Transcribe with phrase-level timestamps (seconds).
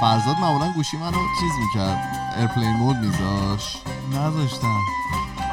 [0.00, 3.76] فرزاد معمولا گوشی منو چیز می‌کرد airplane mode میذاش
[4.12, 4.80] نذاشتم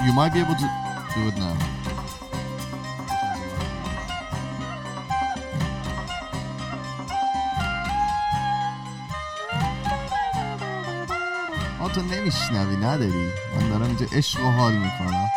[0.05, 0.67] You might be able to
[1.13, 1.57] do it now.
[11.81, 15.29] آه تو نمیشنوی نداری؟ من دارم اینجا عشق و حال می‌کنم.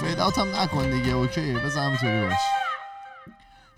[0.00, 2.61] fade out هم نکن دیگه okay بذار همینطوری باش.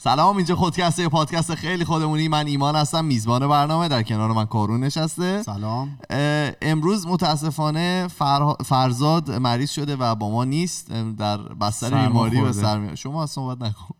[0.04, 2.28] سلام اینجا خودکسته پادکست خیلی خودمونی.
[2.28, 5.42] من ایمان هستم میزبان برنامه در کنار من کارون نشسته.
[5.42, 5.98] سلام.
[6.62, 10.92] امروز متاسفانه فرها- فرزاد مریض شده و با ما نیست.
[11.18, 12.52] در بستر بیماری و.
[12.52, 12.94] سرما.
[12.94, 13.94] شما از صحبت نکن.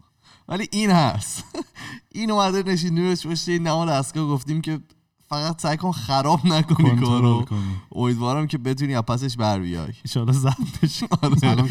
[0.49, 1.45] ولی این هست.
[2.13, 4.81] این اومده نشینیمش پشت این نمال دستگاه گفتیم که
[5.29, 7.45] فقط سعی کن خراب نکنی کارو.
[7.93, 9.93] امیدوارم که بتونی از پسش بر بیای.
[10.05, 11.07] ایشالا زد بشی
[11.41, 11.69] سلام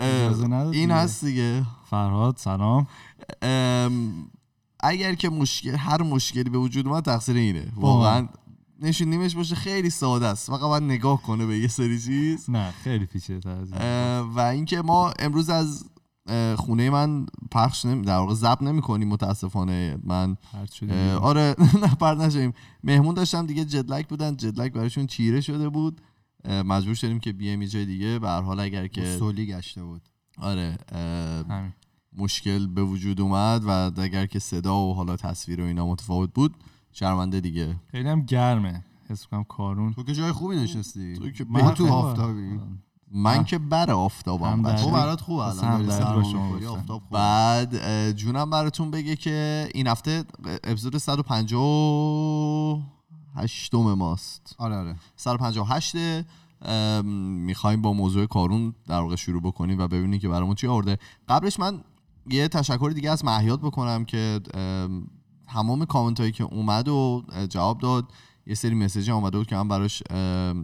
[0.00, 0.90] این.
[0.90, 1.62] هست دیگه.
[1.90, 2.86] فرهاد سلام.
[3.42, 4.30] ام،
[4.80, 7.72] اگر که مشکل هر مشکلی به وجود اومد تقصیر اینه.
[7.76, 8.28] واقعا.
[8.82, 10.50] نشونیمش باشه خیلی ساده است.
[10.50, 12.50] فقط باید نگاه کنه به یه سری چیز.
[12.50, 13.64] نه خیلی پیچیده تر
[14.34, 15.84] و اینکه ما امروز از
[16.56, 19.98] خونه من پخش نمی در واقع ضبط نمی کنیم متاسفانه.
[20.04, 20.36] من.
[21.20, 22.52] آره نه پرد نشدیم.
[22.84, 24.36] مهمون داشتم دیگه جدلک بودن.
[24.36, 26.00] جدلک براشون چیره شده بود.
[26.44, 28.18] مجبور شدیم که بیایم یه جای دیگه.
[28.18, 30.02] به هر حال اگر که سولی گشته بود.
[30.38, 30.78] آره
[31.50, 31.72] همین.
[32.16, 36.54] مشکل به وجود اومد و اگر که صدا و حالا تصویر و اینا متفاوت بود
[36.92, 37.76] شرمنده دیگه.
[37.90, 38.84] خیلی هم گرمه.
[39.08, 39.92] حس کنم کارون.
[39.92, 41.16] تو که جای خوبی نشستی.
[41.16, 41.74] تو که بهتر.
[41.74, 42.60] تو آفتابی.
[43.12, 44.76] من که بر آفتابم.
[44.76, 44.90] تو.
[44.90, 46.82] برات واسه الان.
[47.10, 50.24] بعد جونم براتون بگه که این هفته
[50.64, 50.96] اپیزود
[53.34, 54.54] 158 ماست.
[54.58, 54.96] آره آره.
[55.16, 55.94] 158
[56.62, 60.98] ام، می‌خوایم با موضوع کارون در واقع شروع بکنیم و ببینیم که برامون چی آورده.
[61.28, 61.80] قبلش من
[62.26, 65.06] یه تشکر دیگه از مهیاد بکنم که ام،
[65.48, 68.12] تمام کامنت هایی که اومد و جواب داد.
[68.46, 70.02] یه سری message هم اومده بود که من براش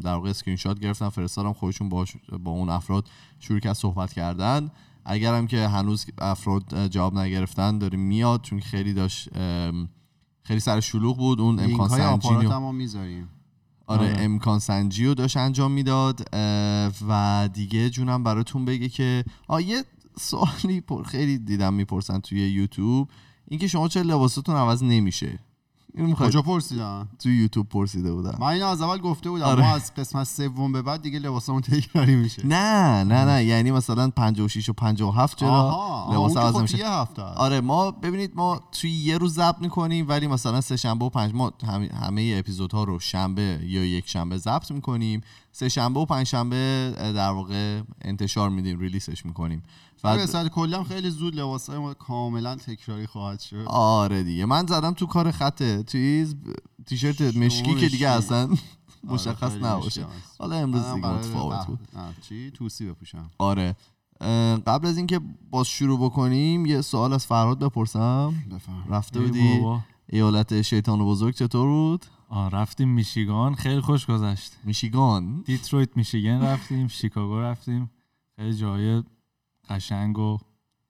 [0.02, 1.08] در واقع اسکرین شات گرفتم.
[1.08, 2.04] فرستادم خودشون با,
[2.38, 3.08] با اون افراد
[3.40, 4.70] شروع کرد صحبت کردن.
[5.04, 9.28] اگرم که هنوز افراد جواب نگرفتن داره میاد چون خیلی داشت
[10.46, 11.40] خیلی سر شلوغ بود.
[11.40, 13.28] اون امکان سنجی و- می‌ذاریم.
[13.86, 14.22] آره آره.
[14.24, 16.28] امکان سنجی رو داشت انجام می‌داد
[17.08, 19.84] و دیگه جونم براتون بگه که آ یه
[20.18, 23.08] سوالی پر خیلی دیدم می‌پرسن توی یوتیوب.
[23.48, 25.38] اینکه شما چه لباستون عوض نمیشه؟
[26.18, 28.36] کجا پرسیدن توی یوتیوب پرسیده بودم.
[28.40, 29.62] من اینو از اول گفته بودم آره.
[29.62, 32.46] ما از قسمت سوم به بعد دیگه لباسمون تکراری میشه.
[32.46, 33.44] نه نه نه.
[33.44, 37.22] یعنی مثلا 56 و 57 چرا لباس عوض خب نمیشه یه هفته.
[37.22, 41.34] آره ما ببینید ما توی یه روز ضبط می‌کنیم ولی مثلا سه شنبه و پنج
[41.34, 41.52] ما
[42.02, 45.20] همه اپیزودها رو شنبه یا یک شنبه ضبط می‌کنیم.
[45.56, 49.62] سه شنبه و پنج شنبه در واقع انتشار میدیم ریلیسش می‌کنیم.
[50.04, 53.64] و صورت کلی هم خیلی زود لباس های ما کاملا تکراری خواهد شد.
[53.66, 54.44] آره دیگه.
[54.44, 56.36] من زدم تو کار خط چیز
[56.86, 58.08] تیشرت مشکی که دیگه.
[58.08, 58.58] اصلا آره،
[59.14, 60.06] مشخص نباشه.
[60.38, 61.78] حالا امروز دیگه متفاوت بود.
[62.28, 63.30] چی؟ توسی بپوشم.
[63.38, 63.76] آره.
[64.66, 68.34] قبل از اینکه باز شروع بکنیم یه سوال از فرهاد بپرسم.
[68.54, 69.60] بفهم رفته بودی.
[70.08, 76.88] ایالت شیطان بزرگ چطور بود؟ آه رفتیم میشیگان خیلی خوش گذشت میشیگان دیترویت میشیگن رفتیم
[76.88, 77.90] شیکاگو رفتیم
[78.36, 79.02] خیلی جای
[79.68, 80.38] قشنگ و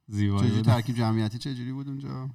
[0.08, 0.62] زیبایی چجوری.
[0.62, 2.28] ترکیب جمعیتی چجوری بود اونجا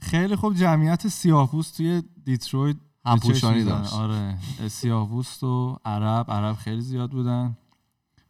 [0.00, 3.64] خیلی خوب جمعیت سیاه‌پوست توی دیترویت همپوشانی.
[3.64, 3.92] داشت.
[3.92, 4.38] آره
[4.68, 7.56] سیاه‌پوست و عرب عرب خیلی زیاد بودن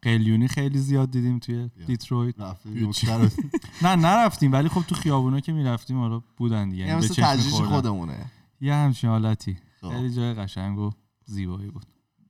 [0.02, 2.34] قلیونی خیلی زیاد دیدیم توی دیترویت
[3.82, 7.54] نه نرفتیم ولی خب تو خیابونا که می‌رفتیم حالا بودن دیگه یعنی به مثل تجریش.
[7.54, 8.26] خودمونه
[8.60, 9.56] یه همچین حالتی.
[9.90, 10.90] خیلی جای قشنگ و
[11.24, 11.86] زیبایی بود.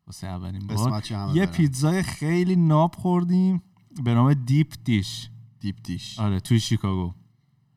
[0.06, 1.02] واسه اولین بار.
[1.34, 1.46] یه.
[1.46, 3.62] پیتزای خیلی ناب خوردیم
[4.04, 5.30] به نام deep dish.
[5.60, 6.18] deep dish.
[6.18, 7.14] آره توی شیکاگو.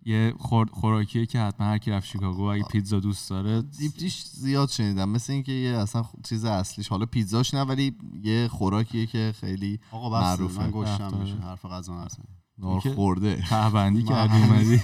[0.05, 0.67] یه خور...
[0.71, 5.09] خوراکیه که حتما هر کی رفت شیکاگو اگه پیتزا دوست داره deep dish زیاد شنیدم.
[5.09, 6.87] مثل اینکه یه اصلا چیز اصلیش.
[6.87, 10.61] حالا پیتزاش نه ولی یه خوراکیه که خیلی آقا معروفه.
[10.61, 11.17] من گشتم.
[11.17, 11.35] میشه.
[11.35, 12.23] حرف غذا نزن
[12.59, 14.81] نار که- خورده ته‌بندی من کردی اومدی.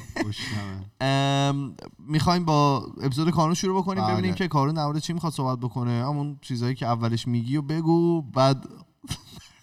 [1.99, 4.13] می‌خوایم با اپیزود کارون شروع بکنیم بله.
[4.13, 5.91] ببینیم که کارون در چی می‌خواد صحبت بکنه.
[5.91, 8.67] همون چیزهایی که اولش میگی و بگو بعد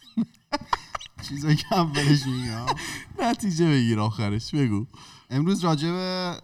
[1.29, 2.67] چیزایی که اولش میگم
[3.19, 4.87] نتیجه بگیر آخرش بگو.
[5.31, 6.37] امروز راجع به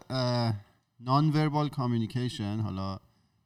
[1.00, 2.98] non-verbal communication حالا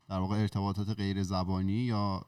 [0.09, 2.25] در واقع ارتباطات غیر زبانی یا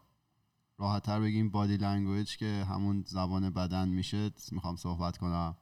[0.78, 4.30] راحتتر بگیم body language که همون زبان بدن میشه.
[4.52, 5.56] می‌خوام صحبت کنم.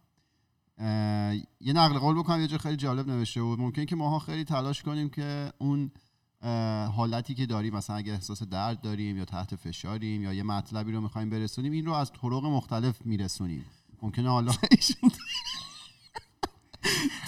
[1.61, 3.61] یه نقل قول بکنم یه جا خیلی جالب نوشته بود.
[3.61, 5.91] ممکن که ماها خیلی تلاش کنیم که اون
[6.97, 11.01] حالتی که داریم مثلا اگه احساس درد داریم یا تحت فشاریم یا یه مطلبی رو
[11.01, 13.65] می‌خوایم برسونیم این رو از طرق مختلف میرسونیم.
[14.03, 14.53] ممکنه حالا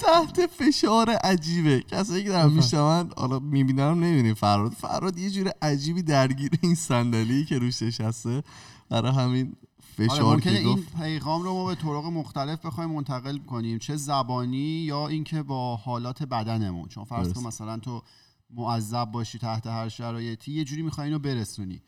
[0.02, 1.80] تحت فشار عجیبه.
[1.80, 4.34] کسایی که دارن میشنون حالا می‌بینم نمی‌بینیم.
[4.34, 8.42] فراد فراد یه جور عجیبی درگیر این صندلی که روش نشسته
[8.88, 9.56] برای همین
[9.98, 13.78] آره فشار ممکنه که این پیغام رو ما به طرق مختلف بخوایم منتقل کنیم.
[13.78, 16.88] چه زبانی یا اینکه با حالات بدنمون.
[16.88, 17.32] چون فرض.
[17.32, 18.02] کن مثلا تو
[18.50, 21.82] معذب باشی تحت هر شرایطی یه جوری می‌خوای اینو برسونی.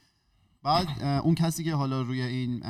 [0.62, 2.66] بعد اون کسی که حالا روی این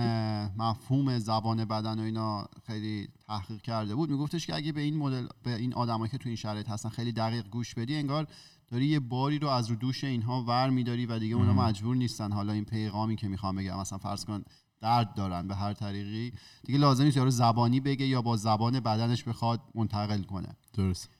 [0.57, 5.27] مفهوم زبان بدن و اینا خیلی تحقیق کرده بود میگفتش که اگه به این مدل
[5.43, 8.27] به این آدمایی که تو این شرایط هستن خیلی دقیق گوش بدی انگار
[8.71, 12.33] داری یه باری رو از رو دوش اینها ور میداری و دیگه اونا مجبور نیستن
[12.33, 13.81] حالا این پیغامی که می‌خوام بگم.
[13.81, 14.45] مثلا فرض کن
[14.85, 16.33] درد دارن به هر طریقی.
[16.65, 20.57] دیگه لازم نیست یارو زبانی بگه یا با زبان بدنش بخواد منتقل کنه.
[20.73, 21.11] درست.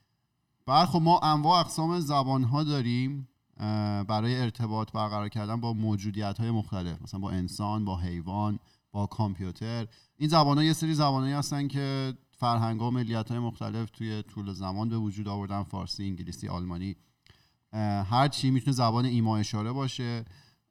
[0.67, 3.29] بعد خب ما انواع اقسام زبان ها داریم
[4.09, 7.03] برای ارتباط برقرار کردن با موجودیت های مختلف.
[7.03, 8.59] مثلا با انسان با حیوان
[8.93, 9.87] با کامپیوتر.
[10.17, 14.53] این زبان ها یه سری زبانهایی هستن که فرهنگ و ملیت های مختلف توی طول
[14.53, 15.63] زمان به وجود آوردن.
[15.63, 16.97] فارسی انگلیسی آلمانی.
[18.11, 20.25] هر چی می‌تونه زبان ایما اشاره باشه.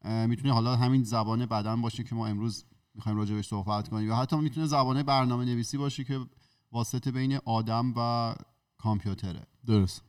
[0.06, 4.07] می‌تونه حالا همین زبان بدن باشه که ما امروز می‌خوایم راجع بهش صحبت کنیم.
[4.07, 6.19] یا حتی می‌تونه زبان برنامه نویسی باشه که
[6.72, 8.34] واسطه بین آدم و
[8.78, 9.48] کامپیوتره.
[9.66, 10.04] درست.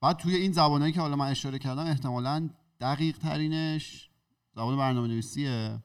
[0.00, 4.10] بعد توی این زبانهایی که حالا من اشاره کردم احتمالا دقیق ترینش
[4.54, 5.82] زبان برنامه نویسیه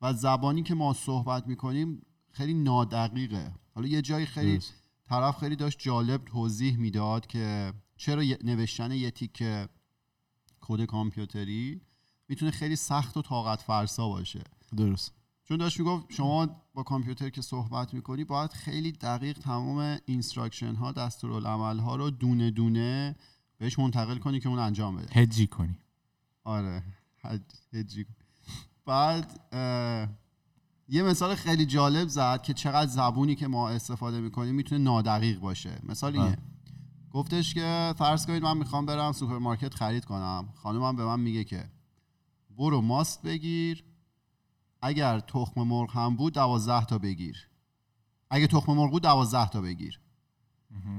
[0.00, 3.54] و زبانی که ما صحبت می‌کنیم خیلی نادقیقه.
[3.74, 4.74] حالا یه جایی خیلی درست.
[5.04, 9.42] طرف خیلی داشت جالب توضیح می‌داد که چرا نوشتن یه تیک
[10.60, 11.80] کد کامپیوتری
[12.28, 14.44] می‌تونه خیلی سخت و طاقت فرسا باشه.
[14.76, 15.14] درست.
[15.44, 20.92] چون داشت می‌گفت شما با کامپیوتر که صحبت می‌کنی باید خیلی دقیق تمام instruction ها
[20.92, 23.16] دستورالعمل ها رو دونه دونه
[23.58, 25.20] بهش منتقل کنی که اون انجام بده.
[25.20, 25.78] هجی کنی.
[26.44, 26.82] آره.
[27.72, 28.06] هجی.
[28.86, 29.40] بعد
[30.88, 35.80] یه مثال خیلی جالب زد که چقدر زبونی که ما استفاده می‌کنیم می‌تونه نادقیق باشه.
[35.82, 36.38] مثال اینه.
[37.10, 40.48] گفتش که فرض کنید من می‌خوام برم سوپرمارکت خرید کنم.
[40.54, 41.70] خانمم به من میگه که
[42.56, 43.84] برو ماست بگیر.
[44.84, 47.36] اگر تخم مرغ هم بود دوازده تا بگیر.
[48.30, 50.00] اگه تخم مرغ بود دوازده تا بگیر.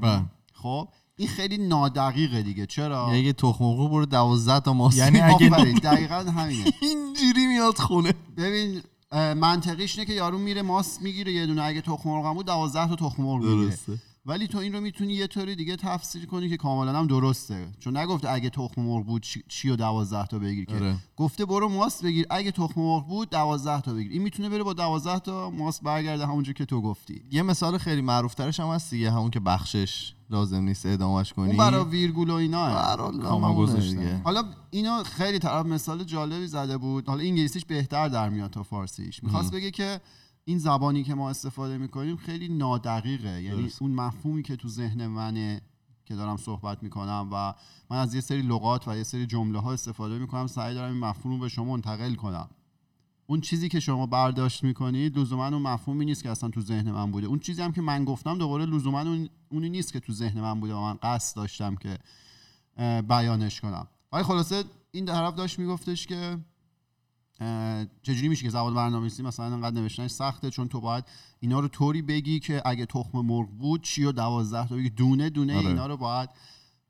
[0.02, 0.26] بله.
[0.54, 2.66] خب این خیلی نادقیقه دیگه.
[2.66, 4.98] چرا؟ یعنی اگه تخم مرغ برو 12 تا ماست.
[4.98, 5.50] یعنی اگه
[5.90, 6.72] دقیقا همینه.
[6.82, 8.14] اینجوری میاد خونه.
[8.38, 11.64] ببین منطقیش اینه که یارو میره ماست می‌گیره یه دونه.
[11.64, 13.66] اگه تخم مرغ هم بود 12 تا تخم مرغ می‌گیره.
[13.70, 14.00] درسته.
[14.28, 17.68] ولی تو این رو می‌تونی یه طوری دیگه تفسیر کنی که کاملا هم درسته.
[17.80, 20.76] چون نگفته اگه تخم مرغ بود چی- و 12 تا بگیر که.
[20.76, 20.96] آره.
[21.18, 22.26] گفته برو ماست بگیر.
[22.30, 24.12] اگه تخم مرغ بود 12 تا بگیر.
[24.12, 27.22] این می‌تونه بره با 12 تا ماست برگرده همونجور که تو گفتی.
[27.32, 31.48] یه مثال خیلی معروفترش هم هست دیگه همون که بخشش لازم نیست ادامش کنی.
[31.48, 32.66] اون برای ویرگول و اینا.
[34.24, 37.08] حالا اینو خیلی طرف مثال جالبی زده بود.
[37.08, 39.24] حالا انگلیسیش بهتر در میاد تا فارسیش.
[39.24, 40.02] می‌خواست بگه که
[40.48, 43.44] این زبانی که ما استفاده می‌کنیم خیلی نادقیقه.
[43.44, 43.82] یعنی درست.
[43.82, 45.62] اون مفهومی که تو ذهن منه
[46.06, 47.54] که دارم صحبت می‌کنم و
[47.90, 51.00] من از یه سری لغات و یه سری جمله ها استفاده می‌کنم سعی دارم این
[51.00, 52.50] مفهوم رو به شما منتقل کنم.
[53.28, 57.12] اون چیزی که شما برداشت می‌کنید لزوما اون مفهومی نیست که اصلا تو ذهن من
[57.12, 57.28] بوده.
[57.28, 60.60] اون چیزی هم که من گفتم دوباره لزوما اون اونی نیست که تو ذهن من
[60.60, 61.98] بوده و من قصد داشتم که
[63.02, 63.88] بیانش کنم.
[64.12, 66.38] ولی خلاصه این طرف داشت میگفتش که
[68.02, 71.06] چجوری میشه که زبان برنامه‌نویسی مثلا انقدر نوشتنش سخته؟ چون تو باید
[71.40, 75.30] اینا رو طوری بگی که اگه تخم مرغ بود چی و دوازده تا بگی؟ دونه
[75.30, 75.68] دونه آره.
[75.68, 76.30] اینا رو باید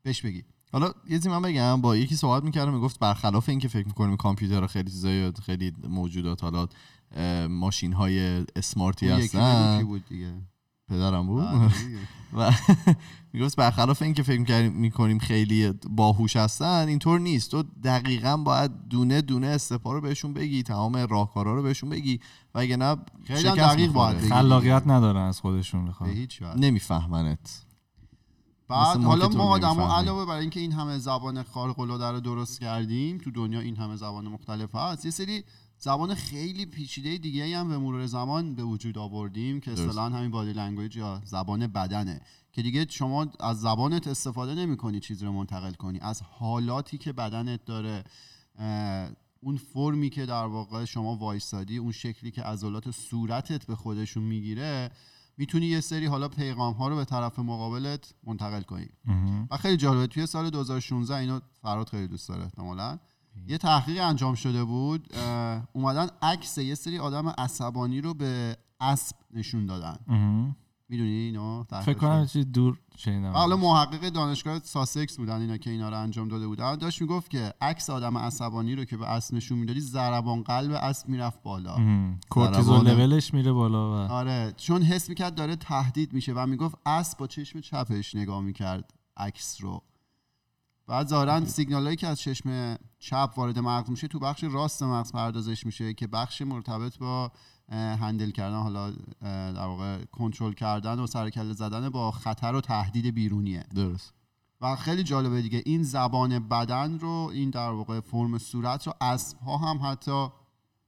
[0.02, 0.44] بهش بگی.
[0.72, 4.66] حالا یه چیزی من بگم با یکی صحبت می‌کردم می‌گفت برخلاف اینکه فکر می‌کنیم کامپیوتر
[4.66, 6.68] خیلی چیزای خیلی موجودات حالا
[7.48, 9.82] ماشین های اسمارتی هستن.
[9.84, 10.34] بود دیگه.
[10.88, 11.70] پدرم بود آره.
[12.36, 12.52] و
[13.32, 19.46] می‌گفت برخلاف اینکه فکر می‌کنیم خیلی باهوش هستن اینطور نیست تو دقیقا باید دونه دونه
[19.46, 22.20] استپا رو بهشون بگی تمام راهکارا رو بهشون بگی
[22.54, 22.96] و اگه نه
[23.28, 23.92] دقیق.
[23.92, 24.28] باید بگی.
[24.28, 27.62] خلاقیت ندارن از خودشون وجه نمیفهمنت
[28.68, 29.80] بعد حالا ما نمی‌فهمیم.
[29.90, 33.96] علاوه بر اینکه این همه زبان خارق العاده رو درست کردیم تو دنیا این همه
[33.96, 35.44] زبان مختلف هست یه سری
[35.78, 39.70] زبان خیلی پیچیده دیگه هم به مرور زمان به وجود آوردیم که.
[39.70, 42.20] اصطلاحا همین body language یا زبان بدنه
[42.52, 47.64] که دیگه شما از زبانت استفاده نمی‌کنی چیزی رو منتقل کنی از حالاتی که بدنت
[47.64, 48.04] داره
[49.40, 54.90] اون فرمی که در واقع شما وایستادی اون شکلی که عضلات صورتت به خودشون می‌گیره
[55.38, 58.88] می‌تونی یه سری حالا پیغام ها رو به طرف مقابلت منتقل کنی.
[59.50, 62.98] و خیلی جالبه توی سال 2016 اینو فراد خیلی دوست داره احتمالا
[63.48, 65.14] یه تحقیق انجام شده بود
[65.72, 69.96] اومدن عکس یه سری آدم عصبانی رو به اسب نشون دادن.
[70.88, 73.32] می‌دونی اینو؟ فکر کنم چیز دور شنیدم.
[73.32, 76.76] حالا محقق دانشگاه ساسکس بودن اینا که اینا رو انجام داده بودن.
[76.76, 81.08] داشت می‌گفت که عکس آدم عصبانی رو که به اسب نشون می‌دادی ضربان قلب اسب
[81.08, 81.76] می‌رفت بالا.
[82.30, 84.54] کورتیزول لولش میره بالا و آره.
[84.56, 89.60] چون حس می‌کرد داره تهدید میشه و می‌گفت اسب با چشم چپش نگاه می‌کرد عکس
[89.60, 89.82] رو.
[90.86, 95.12] بعد ظاهرا سیگنال هایی که از چشم چپ وارد مغز میشه تو بخش راست مغز
[95.12, 97.32] پردازش میشه که بخش مرتبط با
[97.72, 98.90] هندل کردن حالا
[99.52, 103.64] در واقع کنترل کردن و سرکله زدن با خطر و تهدید بیرونیه.
[103.74, 104.12] درست.
[104.60, 109.38] و خیلی جالبه دیگه این زبان بدن رو این در واقع فرم صورت رو اسب
[109.38, 110.28] ها هم حتی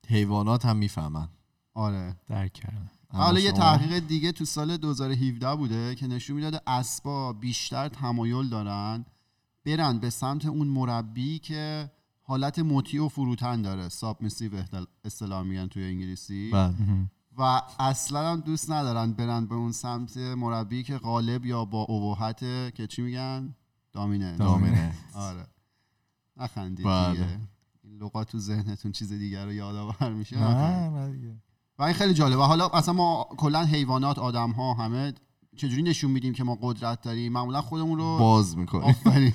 [0.09, 1.29] حیوانات هم می‌فهمن.
[1.75, 2.17] آره.
[2.27, 7.33] درک کردم اما حالا یه تحقیق دیگه تو سال 2017 بوده که نشون می‌داده اسبا
[7.33, 9.05] بیشتر تمایل دارن
[9.65, 11.91] برن به سمت اون مربی که
[12.23, 13.89] حالت مطیع و فروتن داره.
[13.89, 14.51] سابمیسیو
[15.05, 16.51] اصطلاح میگن توی انگلیسی.
[16.51, 16.75] بله.
[17.39, 22.39] و اصلا هم دوست ندارن برن به اون سمت مربی که غالب یا با ابهت
[22.75, 23.55] که چی میگن؟
[23.93, 24.37] دامینه.
[24.37, 25.47] دامنه آره.
[26.37, 27.13] نخندید بله.
[27.13, 27.41] دیگه.
[27.85, 31.37] این لغات تو ذهنتون چیز دیگر رو یادآور میشه؟ نه نه دیگه.
[31.79, 32.43] و این خیلی جالبه.
[32.43, 35.13] حالا اصلا ما کلا حیوانات آدم ها همه
[35.59, 39.33] چجوری نشون میدیم که ما قدرت داریم؟ معمولا خودمون رو باز می‌کنه آفرین.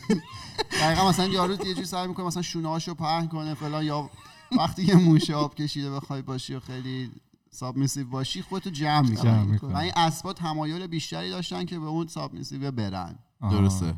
[0.82, 4.10] دقیقا مثلا یارو یه جوری سعی می‌کنه مثلا شونه هاشو پهن کنه فلان یا
[4.58, 7.12] وقتی یه موشه آب کشیده بخوای باشی و خیلی
[7.50, 9.46] سابمیسیو باشی خودتو جمع می‌کنی.
[9.46, 9.74] می‌کنی.
[9.74, 13.16] و این اسبا تمایل بیشتری داشتن که به اون سابمیسیو برن.
[13.42, 13.94] درسته.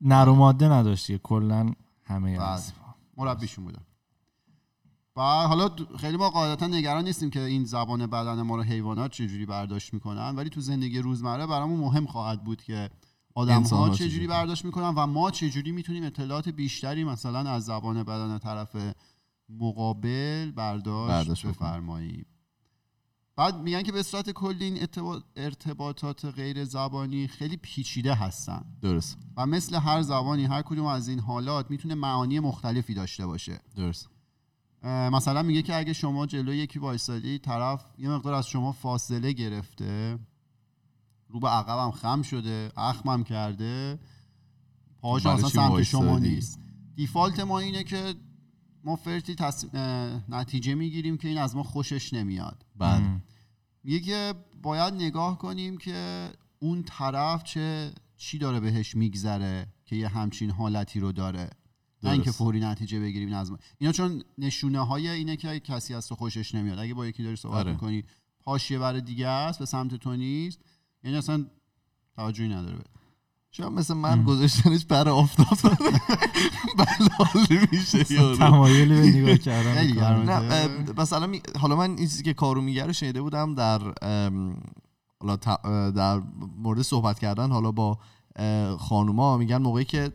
[0.00, 1.72] نر و ماده نداشتی کلا
[2.04, 2.48] همه بله.
[2.48, 2.74] اسب
[3.16, 3.82] مربیشون بودن
[5.18, 9.46] و حالا خیلی ما قاعدتا نگران نیستیم که این زبان بدن ما رو حیوانات چجوری
[9.46, 12.90] برداشت می‌کنن ولی تو زندگی روزمره برامون مهم خواهد بود که
[13.34, 14.26] آدم ها چجوری.
[14.26, 18.76] برداشت می‌کنن و ما چجوری می‌تونیم اطلاعات بیشتری مثلا از زبان بدن طرف
[19.48, 21.46] مقابل برداشت, برداشت.
[21.46, 22.26] بفرماییم.
[23.36, 28.64] بعد میگن که به صورت کلی این ارتباط- ارتباطات غیر زبانی خیلی پیچیده هستن.
[28.82, 29.18] درست.
[29.36, 33.60] و مثل هر زبانی هر کدوم از این حالات می‌تونه معانی مختلفی داشته باشه.
[33.76, 34.08] درست.
[34.82, 40.18] مثلا میگه که اگه شما جلوی یکی وایسادی طرف یه مقدار از شما فاصله گرفته.
[41.28, 43.98] رو به عقبم خم شده اخمم کرده.
[45.00, 46.60] پاهاش اصلا سمت شما؟ نیست.
[46.94, 48.14] دیفالت ما اینه که
[48.84, 49.64] ما فرتی تص...
[50.28, 52.66] نتیجه می‌گیریم که این از ما خوشش نمیاد.
[52.80, 53.20] م.
[53.84, 60.08] میگه که باید نگاه کنیم که اون طرف چه چی داره بهش میگذره که یه
[60.08, 61.50] همچین حالتی رو داره.
[62.02, 62.30] نه اینکه.
[62.30, 66.78] فوری نتیجه بگیریم از اینا چون نشونه های اینه که کسی از تو خوشش نمیاد.
[66.78, 67.72] اگه با یکی داری صحبت آره.
[67.72, 68.04] می‌کنی
[68.40, 70.60] پاش یه بر دیگه است به سمت تو نیست.
[71.04, 71.46] یعنی اصلا
[72.16, 72.76] توجهی نداره.
[72.76, 72.86] بهت.
[73.50, 75.72] شاید مثل من گذاشتنش پر آفتاب.
[76.78, 78.04] بلال میشه
[78.36, 83.54] تمایلی به نگاه کردن مثلا حالا من این چیزی که کارو میگه رو شنیده بودم
[83.54, 83.80] در
[85.20, 85.36] حالا
[85.90, 86.22] در
[86.58, 87.98] مورد صحبت کردن حالا با
[88.78, 90.12] خانوما میگن موقعی که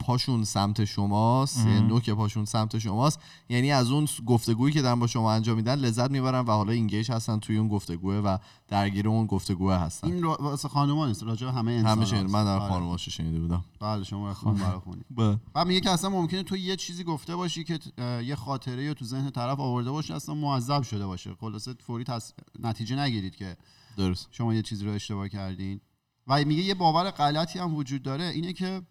[0.00, 1.66] پاشون سمت شماست.
[1.66, 3.20] یعنی نوک پاشون سمت شماست.
[3.48, 7.10] یعنی از اون گفتگویی که دارن با شما انجام میدن لذت می‌برن و حالا اینگیج
[7.10, 8.38] هستن توی اون گفتگوه و
[8.68, 10.12] درگیر اون گفتگوه هستن.
[10.12, 13.64] این را- واسه خانوما نیست راجع همه انسان همه شنیده من در خانوماشو شنیده بودم.
[13.80, 15.02] بله شما خون برای خونی.
[15.18, 15.38] بله.
[15.54, 17.78] و میگه که اصلا ممکنه تو یه چیزی گفته باشی که
[18.24, 21.30] یه خاطره رو تو ذهن طرف آورده باشه اصلا معذب شده باشه.
[21.40, 22.32] خلاصه فوری تص...
[22.60, 23.56] نتیجه نگیرید که
[23.96, 24.28] درست.
[24.30, 25.80] شما یه چیزی رو اشتباه کردین.
[26.26, 28.82] و میگه یه باور غلطی هم وجود داره اینه که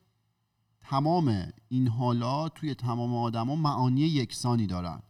[0.92, 5.02] تمام این حالات توی تمام آدما معانی یکسانی دارن.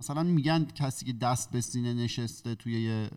[0.00, 3.10] مثلا میگن کسی که دست به سینه نشسته توی یه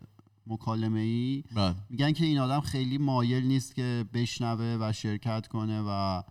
[0.46, 1.74] مکالمه ای بله.
[1.90, 6.22] میگن که این آدم خیلی مایل نیست که بشنوه و شرکت کنه و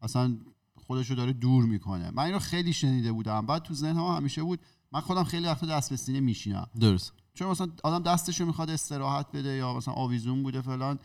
[0.00, 0.36] اصلا
[0.74, 2.10] خودش رو داره دور می‌کنه.
[2.10, 3.46] من این رو خیلی شنیده بودم.
[3.46, 4.60] بعد تو ذهن هم همیشه بود
[4.92, 6.70] من خودم خیلی وقتا دست به سینه میشینم.
[6.80, 7.12] درست.
[7.34, 10.98] چون مثلا آدم دستش رو می‌خواد استراحت بده یا مثلا آویزون بوده فلان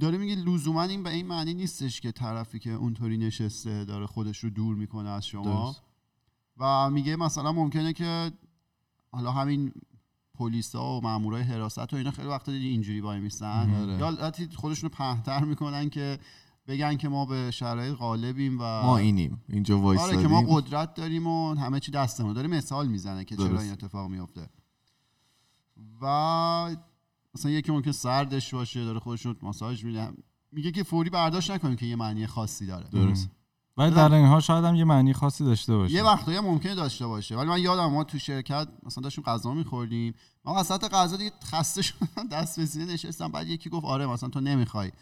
[0.00, 4.38] داره میگه لزوما این به این معنی نیستش که طرفی که اونطوری نشسته داره خودش
[4.38, 5.82] رو دور می‌کنه از شما درست.
[6.58, 8.32] و میگه مثلا ممکنه که
[9.12, 9.72] حالا همین
[10.34, 13.92] پلیسا و مامورای حراست و اینا خیلی وقتا دیدی اینجوری وای میستن آره.
[13.92, 16.18] یا حالتی خودشون رو پهتر می‌کنن که
[16.66, 20.94] بگن که ما به شرایط غالبیم و ما اینیم اینجا آره وایسادیم که ما قدرت
[20.94, 23.62] داریم و همه چی دستمون داره مثال می‌زنه که چرا درست.
[23.62, 24.48] این اتفاق میفته
[26.02, 26.76] و
[27.34, 30.12] مثلا یکی ممکن سردش باشه داره خودش رو ماساژ میده.
[30.52, 32.88] میگه که فوری برداشت نکنیم که یه معنی خاصی داره.
[32.88, 33.30] درست.
[33.76, 35.94] ولی در این حال شاید هم یه معنی خاصی داشته باشه.
[35.94, 37.36] یه وقتایی ممکنه داشته باشه.
[37.36, 40.14] ولی من یادم ما تو شرکت مثلا داشتیم غذا میخوردیم.
[40.44, 43.28] من وسط غذا دیگه خسته شدم دست به سینه نشستم.
[43.28, 44.92] بعد یکی گفت آره مثلا تو نمی‌خوای.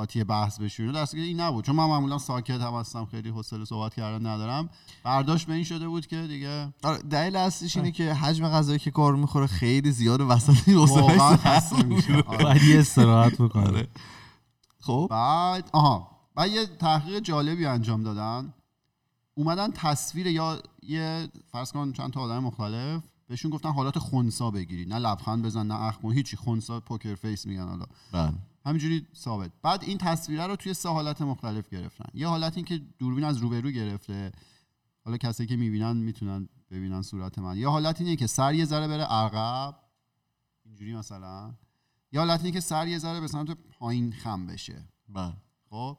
[0.00, 1.64] قاطی بحث صورتی که این نبود.
[1.64, 4.68] چون من معمولا ساکت هم هستم خیلی حوصله صحبت کردن ندارم.
[5.04, 8.90] برداشت به این شده بود که دیگه آره دلیل اصلیش اینه که حجم غذایی که
[8.90, 12.22] کارون می‌خوره خیلی زیاد وسط این سر میشه.
[12.26, 12.44] آره.
[12.44, 13.88] باید یه استراحت بکنه آره.
[14.80, 16.10] خب؟ بعد آها.
[16.34, 18.54] بعد یه تحقیق جالبی انجام دادن.
[19.34, 24.84] اومدن تصویر یا یه فرض کن چند تا آدم مختلف بهشون گفتن حالات خونسا بگیری.
[24.84, 26.36] نه لبخند بزن نه اخم کن هیچی.
[26.36, 27.84] خونسا پوکر فیس میگن حالا.
[28.12, 28.32] بله.
[28.64, 29.50] همینجوری ثابت.
[29.62, 32.08] بعد این تصویره رو توی سه حالت مختلف گرفتن.
[32.14, 34.32] یه حالت این که دوربین از روبرو گرفته.
[35.04, 37.56] حالا کسایی که می‌بینن می‌تونن ببینن صورت من.
[37.56, 39.76] یه حالت اینه که سر یه ذره بره عقب.
[40.64, 41.54] اینجوری مثلا.
[42.12, 44.84] یه حالت اینه که سر یه ذره به سمت پایین خم بشه.
[45.08, 45.32] بله.
[45.70, 45.98] خب؟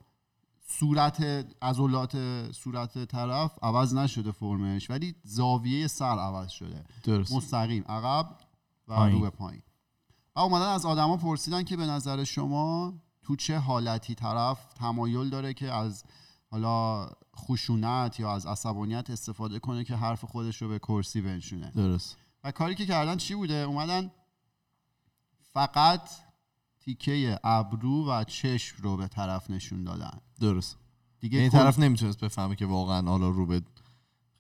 [0.67, 1.21] صورت
[1.61, 2.17] عضلات
[2.51, 6.85] صورت طرف عوض نشده فرمش ولی زاویه سر عوض شده.
[7.03, 7.33] درست.
[7.33, 7.83] مستقیم.
[7.87, 8.37] عقب
[8.87, 8.93] و.
[8.93, 9.61] رو به پایین.
[10.35, 15.53] و اومدن از آدما پرسیدن که به نظر شما تو چه حالتی طرف تمایل داره
[15.53, 16.03] که از
[16.51, 17.07] حالا
[17.37, 22.17] خشونت یا از عصبانیت استفاده کنه که حرف خودش رو به کرسی بنشونه؟ درست.
[22.43, 24.11] و کاری که کردن چی بوده؟ اومدن
[25.53, 26.09] فقط
[26.79, 30.17] تیکه ابرو و چشم رو به طرف نشون دادن.
[30.39, 30.77] درست.
[31.19, 33.61] دیگه این کل- طرف نمی‌تونست بفهمه که واقعا حالا رو به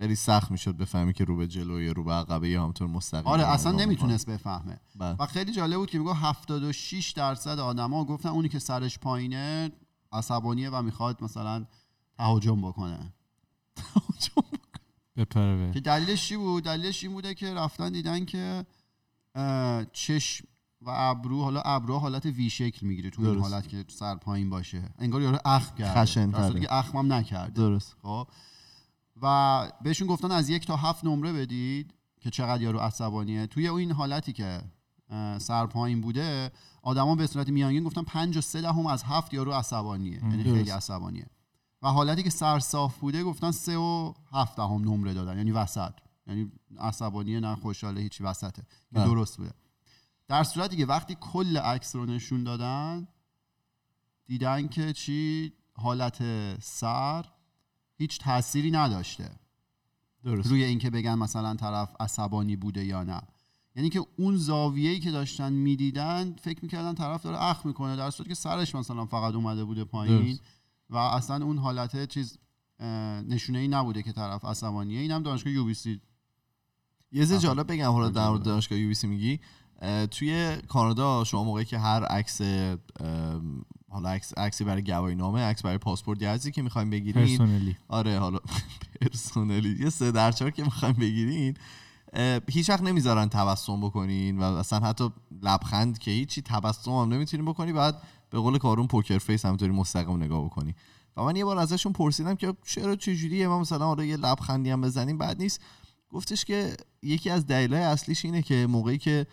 [0.01, 3.47] خیلی سخت می‌شد بفهمی که رو به جلوی رو به عقبه یا همطور مستقیم آره
[3.47, 4.79] اصلا نمی‌تونست بفهمه.
[4.95, 5.15] بله.
[5.19, 9.71] و خیلی جالب بود که میگه 76 درصد آدما گفتن اونی که سرش پایینه
[10.11, 11.65] عصبانیه و می‌خواد مثلا
[12.17, 13.13] تهاجم بکنه.
[15.17, 15.71] بپره.
[15.71, 18.65] که دلیلش چی بود؟ دلیلش این بوده که رفتن دیدن که
[19.93, 20.47] چشم
[20.81, 23.39] و ابرو حالا ابرو حالت وی شکل می‌گیره تو این.
[23.39, 24.83] حالت که سر پایین باشه.
[24.99, 26.01] انگار یارو اخم کرده.
[26.01, 26.61] خشن در صورتی تره.
[26.61, 27.51] که اخم هم نکرده.
[27.51, 27.95] درست.
[28.01, 28.27] خب.
[29.21, 33.47] و بهشون گفتن از یک تا هفت نمره بدید که چقدر یارو عصبانیه.
[33.47, 34.61] توی این حالتی که
[35.37, 36.51] سر پایین بوده
[36.81, 40.23] آدما به صورت میانگین گفتن پنج و سه دهم از هفت یارو عصبانیه.
[40.23, 40.69] یعنی خیلی.
[40.69, 41.25] عصبانیه.
[41.81, 45.37] و حالتی که سر صاف بوده گفتن سه و هفت دهم نمره دادن.
[45.37, 45.93] یعنی وسط.
[46.27, 48.61] یعنی عصبانیه نه خوشحاله هیچی وسطه.
[48.61, 49.05] که بله.
[49.05, 49.53] درست بوده.
[50.27, 53.07] در صورتی که وقتی کل عکس رو نشون دادن
[54.25, 56.23] دیدن که چی؟ حالت
[56.61, 57.25] سر
[58.01, 59.31] هیچ تأثیری نداشته.
[60.23, 60.49] درست.
[60.49, 63.21] روی اینکه بگن مثلا طرف عصبانی بوده یا نه.
[63.75, 68.29] یعنی که اون زاویه‌ای که داشتن می‌دیدن فکر می‌کردن طرف داره اخ می‌کنه در صورتی
[68.29, 70.25] که سرش مثلا فقط اومده بوده پایین.
[70.25, 70.41] درست.
[70.89, 72.37] و اصلا اون حالت چیز
[73.27, 74.99] نشونه ای نبوده که طرف عصبانیه.
[74.99, 76.01] اینم دانشگاه یو بی سی.
[77.11, 77.41] یه چیز آها.
[77.41, 78.37] جالب بگم حالا در.
[78.37, 79.39] دانشگاه یو میگی.
[79.81, 82.41] اه، توی کانادا شما موقعی که هر عکس
[83.91, 87.27] حالا عکس عکسی برای گواهی نامه عکس برای پاسپورت یا که می‌خوایم بگیرین.
[87.27, 87.77] پرسنلی.
[87.87, 88.39] آره حالا
[89.01, 89.83] پرسنلی.
[89.83, 91.57] یه سه در چهار که می‌خوایم بگیرین.
[92.49, 95.09] هیچ وقت نمی‌ذارن تبسم بکنین و اصلا حتی
[95.41, 100.23] لبخند که هیچی تبسم هم نمی‌تونین بکنی بعد به قول کارون poker face همینطوری مستقیم
[100.23, 100.75] نگاه بکنی.
[101.17, 104.81] و من یه بار ازشون پرسیدم که چرا چجوریه؟ ما مثلا آره یه لبخندی هم
[104.81, 105.61] بزنیم بعد نیست.
[106.09, 109.27] گفتش که یکی از دلایل اصلیش اینه که موقعی که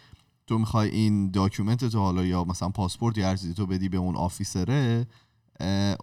[0.49, 3.97] تو می‌خوای این document تو حالا یا مثلا پاسپورت یا هر چیزی تو بدی به
[3.97, 5.07] اون officer ه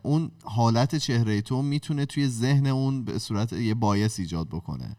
[0.03, 4.95] اون حالت چهره تو می‌تونه توی ذهن اون به صورت یه bias ایجاد بکنه.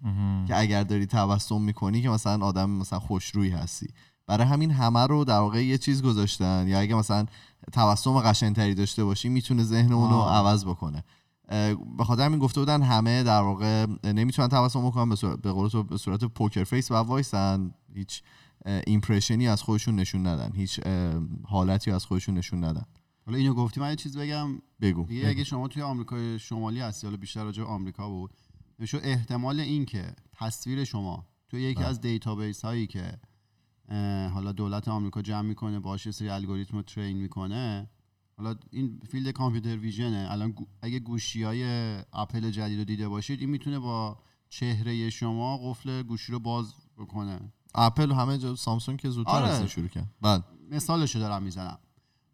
[0.48, 3.88] که اگر داری تبسم می‌کنی که مثلا آدم مثلا خوشرویی هستی.
[4.26, 6.68] برای همین همه رو در واقع یه چیز گذاشتن.
[6.68, 7.26] یا اگه مثلا
[7.72, 10.20] تبسم قشنگتری داشته باشی می‌تونه ذهن اون رو.
[10.20, 11.04] عوض بکنه.
[11.98, 15.68] به خاطر همین گفته بودن همه در واقع نمی‌تونن تبسم بکنن به صورت به قول
[15.68, 17.74] تو به صورت poker face و وایسن.
[17.94, 18.22] هیچ
[18.66, 20.52] impression ی از خودشون نشون ندن.
[20.54, 20.80] هیچ
[21.44, 22.84] حالتی از خودشون نشون ندن.
[23.26, 23.80] حالا اینو گفتی.
[23.80, 24.48] من یه چیز بگم.
[24.80, 25.04] بگو.
[25.04, 28.30] دیگه اگه شما توی آمریکای شمالی هستی حالا بیشتر راجع آمریکا بود
[28.78, 31.86] نشو احتمال این که تصویر شما توی یکی بله.
[31.86, 33.18] از database هایی که
[34.34, 37.90] حالا دولت آمریکا جمع می‌کنه باشه سری الگوریتم رو train می‌کنه
[38.36, 40.26] حالا این field computer vision ه.
[40.30, 41.64] الان اگه گوشی های
[42.12, 47.52] اپل جدید رو دیده باشید این می‌تونه با چهره شما قفل گوشی رو باز بکنه.
[47.76, 49.48] اپل و همه جا سامسونگ که زودتر آره.
[49.48, 50.10] از این شروع کرد.
[50.22, 51.78] بله مثالشو دارم می‌زنم.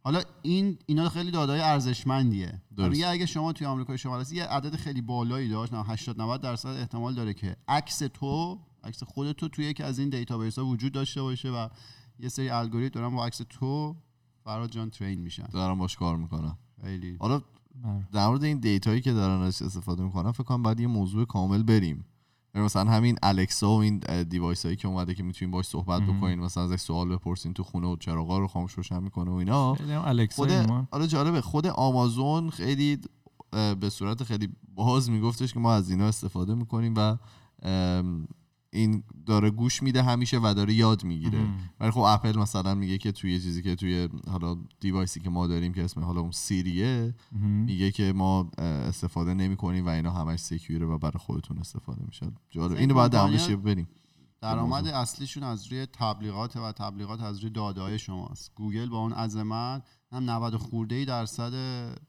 [0.04, 2.62] حالا این اینا خیلی داده‌های ارزشمندیه.
[2.76, 2.90] درست.
[2.90, 6.40] میگه اگه شما توی آمریکای شمالی هستی یه عدد خیلی بالایی داشت نه 80 90
[6.40, 10.66] درصد احتمال داره که عکس تو عکس خودت تو توی یکی از این database ها
[10.66, 11.68] وجود داشته باشه و
[12.18, 13.96] یه سری الگوریتم دارن با عکس تو
[14.44, 15.46] فرهاد جان train میشن.
[15.52, 16.58] دارم باش کار می‌کنم.
[16.84, 17.16] خیلی.
[17.20, 17.42] حالا
[18.12, 21.24] در مورد این data یی که دارن ازش استفاده می‌کنن فکر کنم باید یه موضوع
[21.24, 22.04] کامل بریم.
[22.54, 26.02] مثلا همین الکسا و این device هایی که اومده که می‌تونین باش صحبت.
[26.02, 29.74] بکنین مثلا ازش سوال بپرسین تو خونه و چراغا رو خاموش روشن می‌کنه و اینا
[30.34, 30.50] خود.
[30.90, 32.98] آره جالبه خود آمازون خیلی
[33.80, 37.16] به صورت خیلی باز میگفتش که ما از اینا استفاده می‌کنیم و
[38.72, 41.46] این داره گوش میده همیشه و داره یاد می‌گیره.
[41.80, 45.46] ولی خب اپل مثلا میگه که توی چیزی که توی حالا device ی که ما
[45.46, 47.14] داریم که اسم حالا اون سیریه.
[47.40, 52.02] میگه که ما استفاده نمی کنیم و اینا همش secure ه و برای خودتون استفاده
[52.06, 52.32] میشه.
[52.50, 52.70] جالب.
[52.70, 53.88] این اینو باید کمپانیا- درمونش بریم.
[54.40, 58.52] درآمد اصلیشون از روی تبلیغات و تبلیغات از روی داده های شماست.
[58.54, 59.82] گوگل با اون عظمت
[60.12, 61.52] هم 90 خورده ای درصد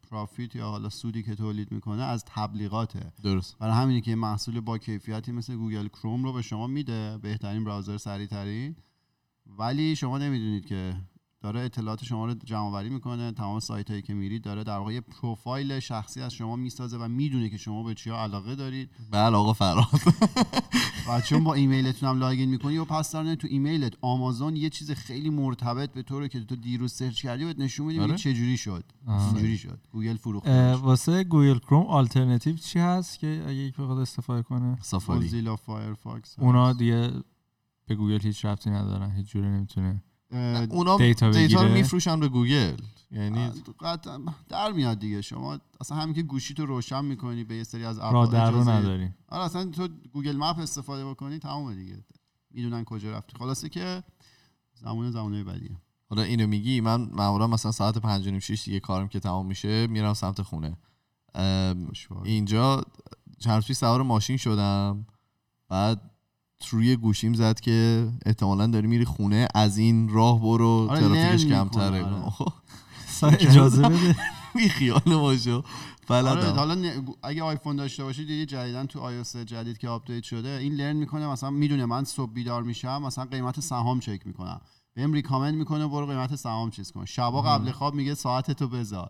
[0.09, 3.11] profit یا حالا سودی که تولید می‌کنه از تبلیغاته.
[3.23, 3.57] درست.
[3.59, 7.97] برای همینه که محصول با کیفیتی مثل گوگل کروم رو به شما میده بهترین browser
[7.97, 8.75] سریع ترین
[9.45, 10.95] ولی شما نمی‌دونید که
[11.41, 14.93] داره اطلاعات شما رو جمع آوری می‌کنه تمام سایت هایی که میرید داره در واقع
[14.93, 18.89] یه پروفایل شخصی از شما می‌سازه و می‌دونه که شما به چیا علاقه دارید.
[19.11, 19.85] بله آقا فراد.
[21.09, 24.91] و چون با ایمیلتون هم login می‌کنی و پس دارن تو ایمیلت آمازون یه چیز
[24.91, 28.33] خیلی مرتبط به تو رو که تو دیروز search کردی بهت نشون میده آره؟ چه
[28.33, 28.83] جوری شد.
[29.07, 29.79] اینجوری شد.
[29.91, 34.77] گوگل اه، فروخته واسه گوگل کروم آلترناتیو چی هست که اگه یک بخواد استفاده کنه؟
[34.81, 37.11] سافاری موزیلا فایرفاکس اونا دیگه
[37.87, 40.03] به گوگل هیچ ربطی ندارن هیچ جوری نمی‌تونه
[40.69, 41.73] اونا data data رو.
[41.73, 42.75] میفروشن به گوگل.
[43.11, 44.19] یعنی قطعا
[44.49, 45.21] در میاد دیگه.
[45.21, 48.71] شما اصلا همین که گوشی تو روشن می‌کنی به یه سری از در رو اجازه-
[48.71, 52.03] نداریم آره اصلا تو Google Map استفاده بکنی تمومه دیگه.
[52.51, 53.37] می‌دونن کجا رفتی.
[53.39, 54.03] خلاصه که
[54.73, 55.77] زمان زمانه بدیه.
[56.09, 59.45] حالا اینو میگی من معمولا مثلا ساعت پنج و نیم شیش دیگه کارم که تمام
[59.45, 60.77] میشه میرم سمت خونه.
[62.23, 62.83] اینجا
[63.39, 65.05] چند سوار ماشین شدم.
[65.69, 66.01] بعد
[66.69, 72.03] روی گوشیم زد که احتمالا داری میری خونه از این راه برو آره، ترافیکش کمتره.
[72.03, 72.33] آره.
[73.49, 74.15] اجازه بده
[74.55, 75.55] بی خیال باشو.
[75.55, 75.63] آره
[76.35, 80.49] بلدم حالا نه- اگه آیفون داشته باشی دیدی جدیدن تو iOS جدید که update شده
[80.49, 84.61] این learn می‌کنه مثلا می‌دونه من صبح بیدار میشم مثلا قیمت سهام چک می‌کنم.
[84.93, 87.05] بهم recommend می‌کنه برو قیمت سهام چیز کن.
[87.05, 89.09] شبا قبل خواب میگه ساعت تو بذار؟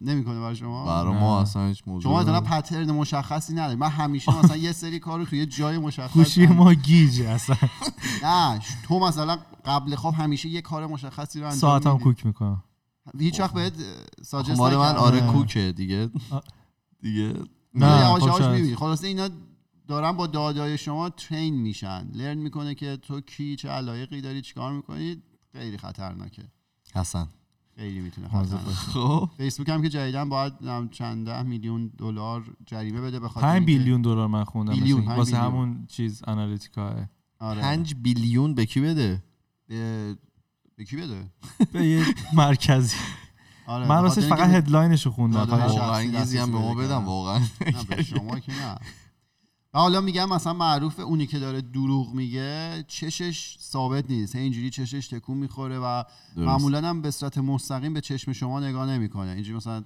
[0.00, 1.20] نمی‌کنه برای شما؟ برا نه.
[1.20, 2.40] ما اصلا هیچ موضوع شما مثلا.
[2.40, 6.46] پترن مشخصی نداری من همیشه مثلا یه سری کار رو توی یه جای مشخص گوشی
[6.46, 7.56] ما گیجه اصلا.
[8.24, 11.98] نه تو مثلا قبل خواب همیشه یه کار مشخصی رو انجام ساعتم.
[11.98, 12.62] کوک می‌کنم.
[13.18, 15.32] هیچ وقت بهت خب ساجست مال من آره نه.
[15.32, 16.10] کوکه دیگه.
[17.02, 17.34] دیگه
[17.74, 18.42] نه، یواش خب یواش.
[18.42, 18.76] می‌بینی.
[18.76, 19.28] خلاصه اینا
[19.88, 22.08] دارن با دادای شما ترین میشن.
[22.14, 26.42] لرن می‌کنه که تو کی چه علایقی داری چیکار می‌کنی؟ خیلی خطرناکه.
[26.94, 27.28] حسن.
[27.76, 29.30] خیلی می‌تونه حاضر خطرناک خب.
[29.36, 30.52] فیسبوک هم که جدیدن باید
[30.90, 35.04] چند ده میلیون دلار جریمه بده به خاطر 5 اینکه- بیلیون دلار من خوندم بیلیون،
[35.06, 35.44] واسه بیلیون.
[35.52, 36.94] همون چیز آنالیتیکا
[37.40, 37.60] آره.
[37.60, 39.22] پنج بیلیون به کی بده؟
[39.68, 40.16] به
[40.76, 41.30] به کی بده؟
[41.72, 42.96] به یه مرکزی.
[43.66, 45.38] آره من راستش فقط هدلاینشو خوندم.
[45.38, 47.04] دادای فقط شخصی واقعا انگیزی هم به ما بدم.
[47.04, 47.38] واقعا.
[47.38, 48.78] نه به شما که نه.
[49.76, 54.36] و حالا میگم مثلا معروف اونی که داره دروغ میگه چشش ثابت نیست.
[54.36, 56.02] اینجوری چشش تکون می‌خوره و.
[56.36, 59.30] معمولا هم به صورت مستقیم به چشم شما نگاه نمی‌کنه.
[59.30, 59.84] اینجوری مثلا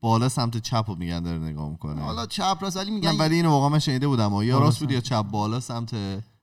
[0.00, 2.02] بالا سمت چپ رو میگن داره نگاه می‌کنه.
[2.02, 4.34] حالا چپ راست ولی میگن ولی اینو واقعا من شنیده بودم.
[4.34, 5.94] و یا راست بود یا چپ بالا سمت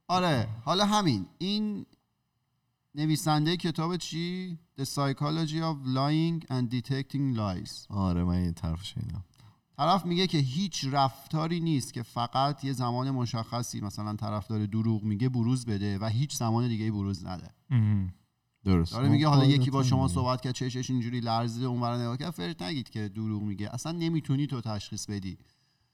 [0.08, 1.26] آره حالا همین.
[1.38, 1.86] این
[2.96, 7.72] نویسنده کتاب چی؟ The Psychology of Lying and Detecting Lies.
[7.90, 9.24] آره من این طرف شنیدم.
[9.78, 15.04] طرف میگه که هیچ رفتاری نیست که فقط یه زمان مشخصی مثلا طرف داره دروغ
[15.04, 17.50] میگه بروز بده و هیچ زمان دیگه بروز نده.
[18.66, 18.92] درست.
[18.92, 20.08] داره میگه حالا یکی با شما.
[20.08, 23.70] صحبت کرد چشش اینجوری لرزیده اونور نگاه کرد فرت نگید که دروغ میگه.
[23.74, 25.38] اصلا نمی‌تونی تو تشخیص بدی.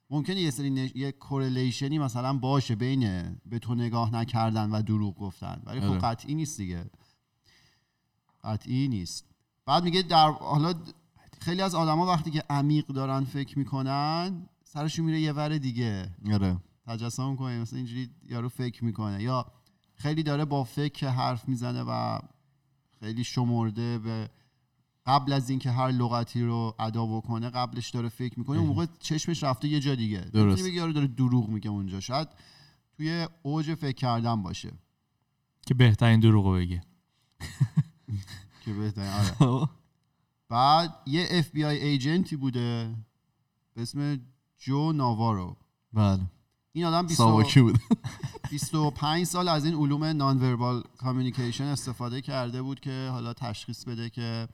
[0.09, 0.91] ممکنه یه سری نش...
[0.95, 5.61] یه کورلیشنی مثلا باشه بین به تو نگاه نکردن و دروغ گفتن.
[5.65, 5.99] ولی خب آره.
[5.99, 6.85] قطعی نیست دیگه.
[8.43, 9.25] قطعی نیست.
[9.65, 10.73] بعد میگه در حالا
[11.41, 16.15] خیلی از آدما وقتی که عمیق دارن فکر می‌کنن سرشون میره یه ور دیگه.
[16.33, 16.57] آره.
[16.87, 19.23] تجسم کنه مثلا اینجوری یارو فکر می‌کنه.
[19.23, 19.45] یا
[19.95, 22.19] خیلی داره با فکر حرف می‌زنه و
[22.99, 24.29] خیلی شمرده به
[25.05, 28.57] قبل از اینکه هر لغتی رو ادا بکنه قبلش داره فکر می‌کنه.
[28.57, 30.19] اون موقع چشمش رفته یه جا دیگه.
[30.19, 30.63] درست.
[30.63, 31.99] بگی یارو داره دروغ میگه اونجا.
[31.99, 32.27] شاید
[32.97, 34.71] توی اوج فکر کردن باشه.
[35.65, 36.81] که بهترین دروغو بگه.
[38.65, 39.67] که بهتره آره.
[40.51, 42.95] بعد یه اف بی آی ایجنتی بوده
[43.73, 44.19] به اسم
[44.57, 45.57] جو ناوارو
[45.93, 46.19] بله.
[46.73, 47.79] این آدم 20 ساواکی بود.
[48.51, 54.09] 25 سال از این علوم نان وربال کامیونیکیشن استفاده کرده بود که حالا تشخیص بده
[54.09, 54.47] که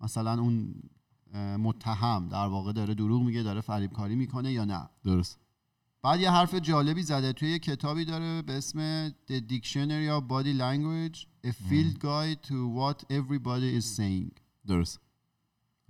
[0.00, 0.74] مثلا اون
[1.58, 4.88] متهم در واقع داره دروغ میگه داره فریب کاری می‌کنه یا نه.
[5.04, 5.38] درست.
[6.02, 7.32] بعد یه حرف جالبی زده.
[7.32, 12.54] توی یه کتابی داره به اسم The Dictionary of Body Language A Field Guide to
[12.78, 14.40] What Everybody is Saying.
[14.66, 15.00] درست.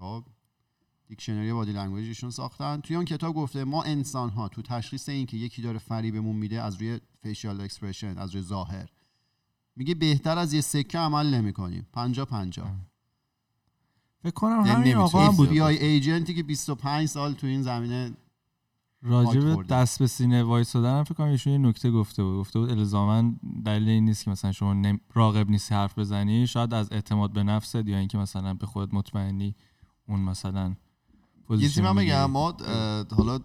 [0.00, 0.24] خب
[1.08, 2.80] دیکشنری body language شون ساختن.
[2.80, 6.62] توی اون کتاب گفته ما انسان ها تو تشخیص این که یکی داره فریبمون میده
[6.62, 8.88] از روی facial expression از روی ظاهر.
[9.76, 12.24] میگه بهتر از یه سکه عمل نمی کنیم پنجا.
[12.24, 12.66] پنجا
[14.22, 15.48] فکر کنم یعنی همین آقا هم بود.
[15.48, 18.12] FBI agent ی که 25 سال تو این زمینه
[19.02, 19.62] خورده.
[19.62, 22.40] دست به سینه وایسادن هم فکر کنم ایشون یه نکته گفته بود.
[22.40, 23.32] گفته بود الزاما
[23.64, 26.46] دلیل این نیست که مثلا شما راغب نیستی حرف بزنی.
[26.46, 29.54] شاید از اعتماد به نفست یا اینکه مثلا به خودت مطمئنی
[30.10, 30.74] اون مثلا
[31.50, 31.94] یه من.
[31.94, 32.56] بگم ما
[33.16, 33.40] حالا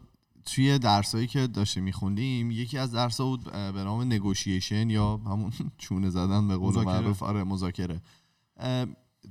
[0.45, 6.09] توی درسایی که داشتیم میخوندیم یکی از درس بود به نام نگوشیشن یا همون چونه
[6.09, 6.83] زدن به قول.
[6.83, 8.01] معروف آره مذاکره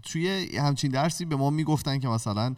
[0.03, 2.55] توی همچین درسی به ما می‌گفتن که مثلا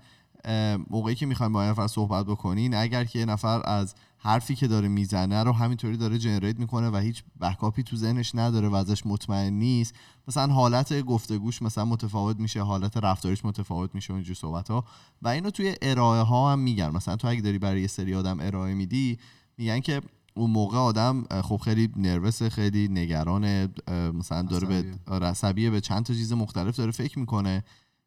[0.90, 3.94] موقعی که می‌خوایم با یه نفر صحبت بکنین اگر که یه نفر از
[4.26, 8.68] حرفی که داره می‌زنه رو همینطوری داره جنریت می‌کنه و هیچ بکاپی تو ذهنش نداره
[8.68, 9.94] و ازش مطمئن نیست.
[10.28, 14.84] مثلا حالت گفتگوش مثلا متفاوت میشه حالت رفتاریش متفاوت میشه و اینجور صحبت ها
[15.22, 16.88] و اینو توی ارائه ها هم میگن.
[16.88, 19.18] مثلا تو اگه داری برای یه سری آدم ارائه میدی
[19.58, 20.02] میگن که
[20.34, 24.94] اون موقع آدم خب خیلی نروسه خیلی نگرانه اه، مثلا داره به عصبیه.
[25.06, 27.64] آره، عصبیه به چند تا چیز مختلف داره فکر می‌کنه.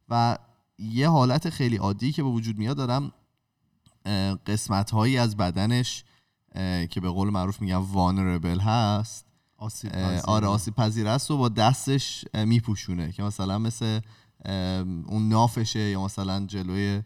[0.10, 0.38] و
[0.80, 3.12] یه حالت خیلی عادی که به وجود میاد دارم
[4.46, 6.04] قسمت هایی از بدنش
[6.90, 9.26] که به قول معروف میگن وانربل هست
[9.58, 10.22] آسیب پذیر.
[10.26, 14.00] آره آسیب پذیر است و با دستش میپوشونه که مثلا مثل
[15.06, 17.02] اون نافشه یا مثلا جلوی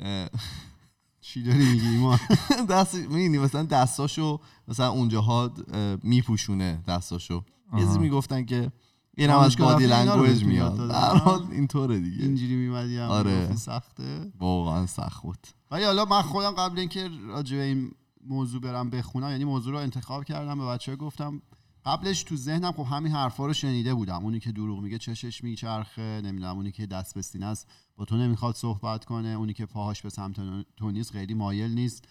[1.20, 2.18] چی داری میگی ایمان
[2.70, 7.98] دست می‌بینی مثلا دستاشو مثلا اونجاها اه، میپوشونه دستاشو یه چیزی.
[7.98, 8.72] می‌گفتن که
[9.16, 13.56] این هم از بادی لنگویج میاد؟ در حال اینطوره دیگه اینجوری میمدی هم آره.
[13.56, 17.92] سخته واقعا سخت بود ولی حالا من خودم قبل اینکه راجع به این
[18.26, 21.42] موضوع برم بخونم یعنی موضوع رو انتخاب کردم به بچه گفتم
[21.84, 24.24] قبلش تو ذهنم خب همین حرفا رو شنیده بودم.
[24.24, 28.16] اونی که دروغ میگه چشش میچرخه نمی‌دونم اونی که دست به سینه است با تو
[28.16, 30.36] نمی‌خواد صحبت کنه اونی که پاهاش به سمت
[30.76, 32.04] تو نیست خیلی مایل نیست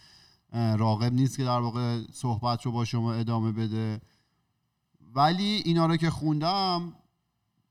[0.54, 4.02] اه، راغب نیست که در واقع صحبت رو با شما ادامه بده.
[5.16, 6.94] ولی اینا رو که خوندم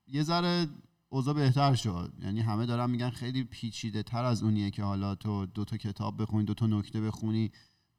[0.07, 0.67] یه ذره
[1.09, 2.13] اوضاع بهتر شد.
[2.23, 6.23] یعنی همه دارن میگن خیلی پیچیده تر از اونیه که حالا تو دو تا کتاب
[6.23, 7.51] بخونی دو تا نکته بخونی.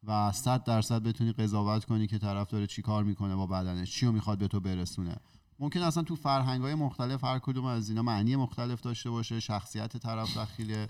[0.06, 4.06] و صد درصد بتونی قضاوت کنی که طرف داره چی کار می‌کنه با بدنش چی
[4.06, 5.16] رو می‌خواد به تو برسونه.
[5.58, 9.96] ممکن اصلا تو فرهنگ های مختلف هر کدوم از اینا معنی مختلف داشته باشه شخصیت
[9.96, 10.86] طرف دخیل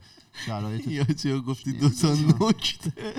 [0.46, 3.14] شرایط یا چی گفتی؟ دو تا نکته.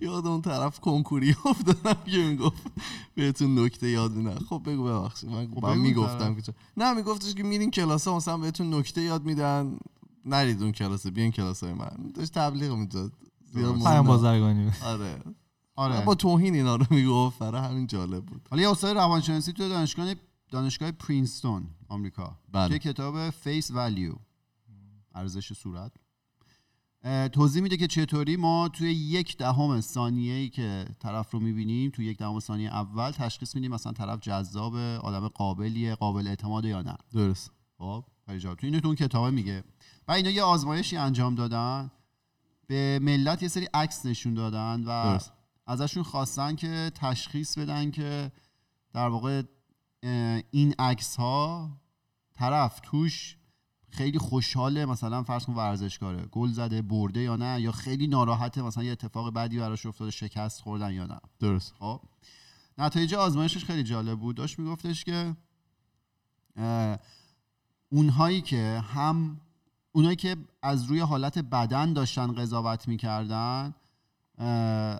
[0.00, 2.62] یاد اون طرف کنکوری افتادم که می‌گفت
[3.14, 5.30] بهتون نکته یاد نه خب بگو ببخشید.
[5.30, 6.34] من خب می‌گفتم.
[6.34, 9.78] که نه میگفتش که میرین کلاس مثلا بهتون نکته یاد میدن.
[10.24, 12.12] نرید اون کلاس بیاین کلاس های من.
[12.14, 13.12] داشت تبلیغ می‌داد.
[13.52, 14.02] پیام نه.
[14.02, 15.22] بازرگانی آره.
[15.76, 16.04] آره.
[16.04, 18.48] با توهین اینا رو می‌گفت برای همین جالب بود.
[18.50, 20.14] حالا یه استاد روانشناسی تو دانشگاه
[20.50, 22.38] دانشگاه پرینستون آمریکا.
[22.52, 22.68] بله.
[22.68, 24.12] توی کتاب Face Value
[25.14, 25.92] ارزش صورت.
[27.32, 32.06] توضیح میده که چطوری ما توی یک دهم ثانیه ای که طرف رو می‌بینیم توی
[32.06, 36.96] یک دهم ثانیه اول تشخیص میدیم مثلا طرف جذاب آدم قابلیه قابل اعتماد یا نه.
[37.12, 37.50] درست.
[37.78, 38.56] خب خیلی جالب.
[38.58, 39.64] تو اینو تو اون کتابه میگه.
[40.08, 41.90] و اینا یه آزمایشی انجام دادن.
[42.68, 45.32] به ملت یه سری عکس نشون دادن و درست.
[45.66, 48.32] ازشون خواستن که تشخیص بدن که
[48.92, 49.42] در واقع
[50.50, 51.70] این عکس ها
[52.34, 53.36] طرف توش
[53.90, 58.84] خیلی خوشحاله مثلا فرض کن ورزشکاره گل زده برده یا نه یا خیلی ناراحته مثلا
[58.84, 61.20] یه اتفاق بدی براش افتاده شکست خوردن یا نه.
[61.38, 61.74] درست.
[61.78, 62.00] خب.
[62.78, 64.36] نتایج آزمایشش خیلی جالب بود.
[64.36, 65.36] داشت میگفتش که
[67.88, 69.40] اونهایی که هم
[69.98, 73.74] اونایی که از روی حالت بدن داشتن قضاوت می‌کردن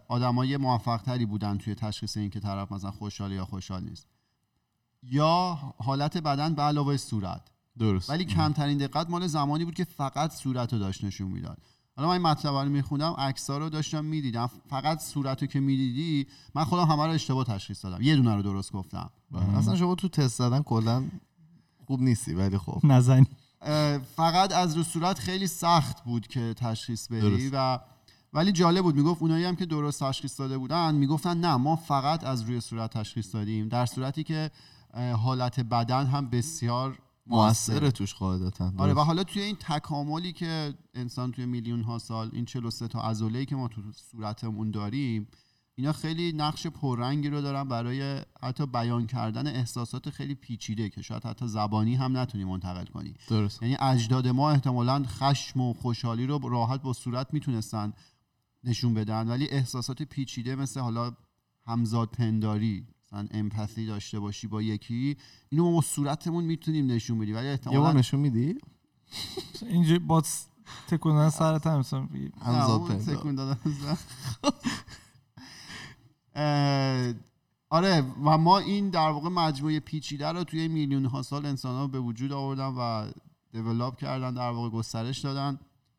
[0.09, 4.07] آدمای موفق تری بودن توی تشخیص این که طرف مثلا خوشحال یا خوشحال نیست.
[5.03, 7.49] یا حالت بدن به علاوه صورت.
[7.79, 8.11] درست.
[8.11, 11.59] ولی کمترین دقت مال زمانی بود که فقط صورت رو داشت نشون می‌داد.
[11.97, 14.51] حالا من این مطلب رو میخوندم عکس‌ها رو داشتم می‌دیدم.
[14.71, 18.03] فقط صورت رو که می‌دیدی من خودم همه رو اشتباه تشخیص دادم.
[18.03, 19.11] یه دونه رو درست گفتم.
[19.31, 19.59] بله.
[19.59, 21.05] اصلا شما تو تست زدن کلا
[21.87, 22.81] خوب نیستی ولی خب.
[22.85, 23.27] نزنی.
[24.17, 27.51] فقط از رو صورت خیلی سخت بود که تشخیص بدی درست.
[27.53, 27.81] و
[28.33, 32.25] ولی جالب بود می‌گفت اونایی هم که درست تشخیص داده بودن می‌گفتن نه ما فقط
[32.25, 34.51] از روی صورت تشخیص دادیم در صورتی که
[35.17, 39.01] حالت بدن هم بسیار موثر توش قاعدتا آره و.
[39.01, 43.57] حالا توی این تکاملی که انسان توی میلیون ها سال این 43 تا عضله‌ای که
[43.57, 45.29] ما تو صورتمون داریم
[45.79, 51.25] اینا خیلی نقش پررنگی رو دارن برای حتی بیان کردن احساسات خیلی پیچیده که شاید
[51.25, 53.15] حتی زبانی هم نتونی منتقل کنی.
[53.29, 57.93] درست یعنی اجداد ما احتمالا خشم و خوشحالی رو راحت با صورت می‌تونستن
[58.65, 61.13] نشون بدن ولی احساسات پیچیده مثل حالا
[61.67, 65.17] همزاد پنداری مثلا امپاتی داشته باشی با یکی
[65.49, 67.37] اینو ما با صورتمون می‌تونیم نشون بدیم.
[67.37, 68.59] ولی احتمالا نشون میدی؟
[69.63, 70.23] اینجوری با
[70.89, 73.17] تکوندن سرت هم مثلا همزاد نه، اون پندار.
[73.17, 73.59] تکون دادن
[77.71, 81.87] آره و ما این در واقع مجموعه پیچیده رو توی میلیون ها سال انسان ها
[81.87, 83.11] به وجود آوردن و
[83.53, 85.59] دیولاب کردن در واقع گسترش دادن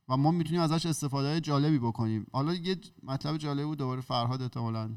[0.10, 2.28] و ما می‌تونیم ازش استفاده جالبی بکنیم.
[2.32, 4.90] حالا یه مطلب جالب بود دوباره فرهاد احتمالاً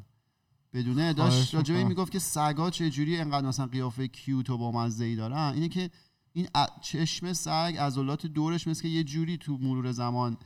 [0.75, 1.13] بدونه.
[1.13, 1.87] داشت راجبه این.
[1.87, 5.91] می‌گفت که سگا چه جوری انقدر مثلا قیافه کیوت و بامزه ای دارن؟ اینه که
[6.33, 6.49] این
[6.81, 10.37] چشم سگ عضلات دورش مثل که یه جوری تو مرور زمان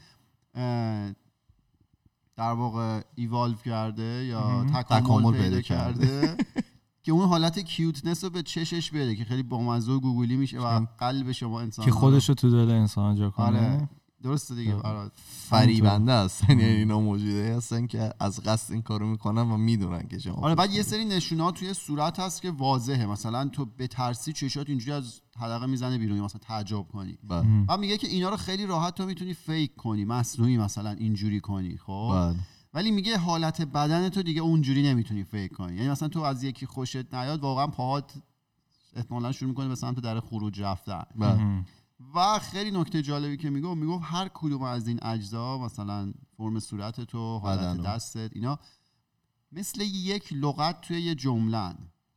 [2.37, 4.65] در واقع ایوالو کرده یا.
[4.65, 6.37] تکامل, تکامل پیدا کرده
[7.07, 10.87] که اون حالت cuteness رو به چشش بده که خیلی بامزه و گوگلی میشه و
[10.99, 13.89] قلب شما انسان که خودش رو تو دل انسان جا کنه آره.
[14.27, 14.75] درسته دیگه.
[14.75, 14.83] آره.
[14.83, 15.13] برات
[15.49, 20.19] فریبنده هستن یعنی اینا موجوده هستن که از قصد این کارو می‌کنن و می‌دونن که
[20.19, 23.07] شما آره بعد یه سری نشونات توی صورت هست که واضحه.
[23.07, 27.19] مثلا تو به ترسی چشات اینجوری از حلقه می‌زنه بیرون مثلا تعجب کنی.
[27.29, 27.65] بله.
[27.69, 31.77] بعد میگه که اینا رو خیلی راحت تو می‌تونی fake کنی مصنوعی مثلا اینجوری کنی
[31.77, 32.37] خب؟ بله.
[32.75, 35.77] ولی میگه حالت بدن تو دیگه اونجوری نمی‌تونی فیک کنی.
[35.77, 38.13] یعنی مثلا تو از یکی خوشت نیاد واقعا پاهات
[38.97, 41.03] احتمالا شروع می‌کنه به سمت در خروج رفتن.
[41.17, 41.65] بله.
[42.15, 47.01] و خیلی نکته جالبی که می‌گفت می‌گفت هر کدوم از این اجزا مثلا فرم صورت
[47.01, 47.83] تو حالت.
[47.83, 48.59] دستت اینا
[49.53, 51.77] مثل یک لغت توی یه جملن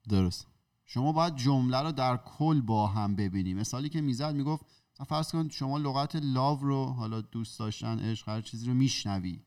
[0.09, 0.47] درست.
[0.85, 3.53] شما باید جمله رو در کل با هم ببینی.
[3.53, 4.65] مثالی که می‌زد می‌گفت
[5.07, 9.41] فرض کن شما لغت لاو رو حالا دوست داشتن عشق هر چیزی رو میشنوی.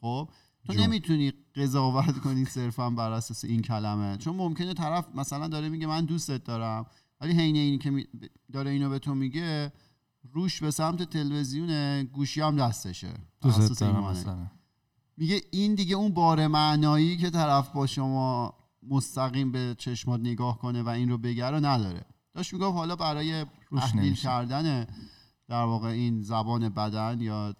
[0.00, 0.28] خب؟
[0.66, 0.82] تو جون.
[0.82, 4.16] نمی‌تونی قضاوت کنی صرفا بر اساس این کلمه.
[4.16, 6.86] چون ممکنه طرف مثلا داره میگه من دوستت دارم.
[7.24, 8.06] ولی حین این که
[8.52, 9.72] داره اینو به تو میگه
[10.32, 13.14] روش به سمت تلویزیون گوشی هم دستشه.
[13.40, 14.50] دوست دارم
[15.16, 20.82] میگه این دیگه اون بار معنایی که طرف با شما مستقیم به چشمات نگاه کنه
[20.82, 22.04] و این رو بگه رو نداره.
[22.34, 23.44] داشت می‌گفت حالا برای
[23.76, 24.14] تحلیل.
[24.14, 24.86] کردن
[25.48, 27.54] در واقع این زبان بدن یا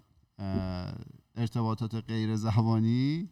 [1.34, 3.30] ارتباطات غیر زبانی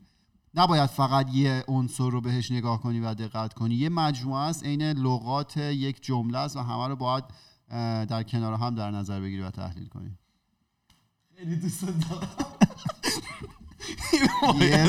[0.54, 3.74] نباید فقط یه عنصر رو بهش نگاه کنی و دقت کنی.
[3.74, 7.24] یه مجموعه است عین لغات یک جمله است و همه رو باید
[8.08, 10.18] در کنار هم در نظر بگیری و تحلیل کنی.
[11.36, 12.28] خیلی دوست دارم.
[14.60, 14.88] یه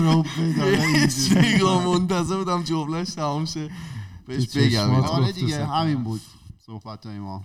[1.61, 3.69] رو منتظر بودم جملهش تمام شه.
[4.27, 4.95] بهش بگم.
[4.95, 6.03] آره دیگه همین.
[6.03, 6.21] بود
[6.65, 7.41] صحبت های ما.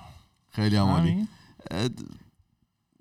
[0.50, 1.88] خیلی؟ اه،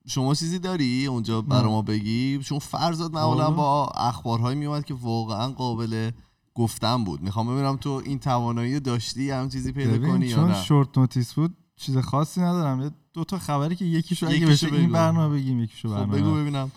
[0.07, 3.51] شما چیزی داری اونجا برا ما بگی؟ چون فرزاد معمولا.
[3.51, 6.11] با اخبارهایی میومد که واقعا قابل
[6.55, 7.21] گفتن بود.
[7.21, 11.33] می‌خوام ببینم تو این توانایی داشتی؟ هم چیزی پیدا کنی یا چون نه؟ شورت نوتیس
[11.33, 12.81] بود چیز خاصی ندارم.
[12.81, 14.93] یه دو تا خبری که یکیشو اگه بشه این بگو.
[14.93, 16.41] برنامه بگیم یکیشو خب برنامه بگو بعد.
[16.41, 16.71] ببینم.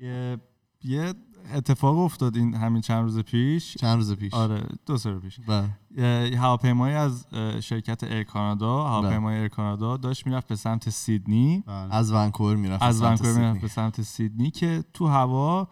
[0.00, 0.38] یه
[0.84, 1.14] یه
[1.54, 4.34] اتفاق افتاد این همین چند روز پیش؟ چند روز پیش.
[4.34, 5.40] آره دو سه روز پیش.
[5.40, 6.30] بله.
[6.30, 7.26] یه هواپیمایی از
[7.60, 11.64] شرکت ایر کانادا هواپیمای ایر کانادا داشت می‌رفت به سمت سیدنی.
[11.66, 13.60] از ونکوور می‌رفت از به سمت ونکوور می‌رفت سیدنی.
[13.60, 15.68] به سمت سیدنی که تو هوا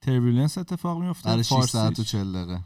[0.00, 1.70] تربولنس اتفاق میفته برای 6 فارسیش.
[1.70, 2.60] ساعت و 40 دقیقه.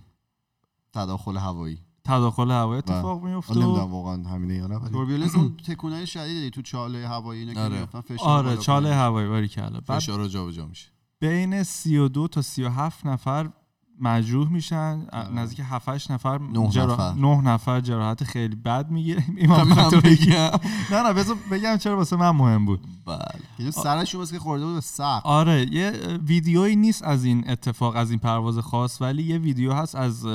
[0.93, 1.79] تداخل هوایی.
[2.05, 6.51] تداخل هوایی اتفاق من میفته نمی‌دونم واقعا همینه یا نه ولی توربیولنس اون تکونای شدیدی
[6.51, 7.77] تو چاله هوایی اینا که آره.
[7.77, 8.95] می‌افتن فشار آره چاله.
[8.95, 10.89] هوایی باری کلا بعد فشار جابجا میشه.
[11.21, 13.51] بین 32 تا 37 نفر
[14.01, 15.07] مجروح میشن.
[15.35, 17.13] نزدیک 7 8 نفر نه جرا- نفر.
[17.13, 19.25] نه نفر جراحت خیلی بد می‌گیره.
[19.37, 20.51] ایمان من تو بگم.
[20.93, 22.81] نه نه بذار بگم چرا واسه من مهم بود.
[23.07, 23.71] بله.
[23.71, 25.91] سرشون واسه که خورده بود به سقف آره یه
[26.27, 30.27] ویدیویی نیست از این اتفاق از این پرواز خاص ولی یه ویدیو هست از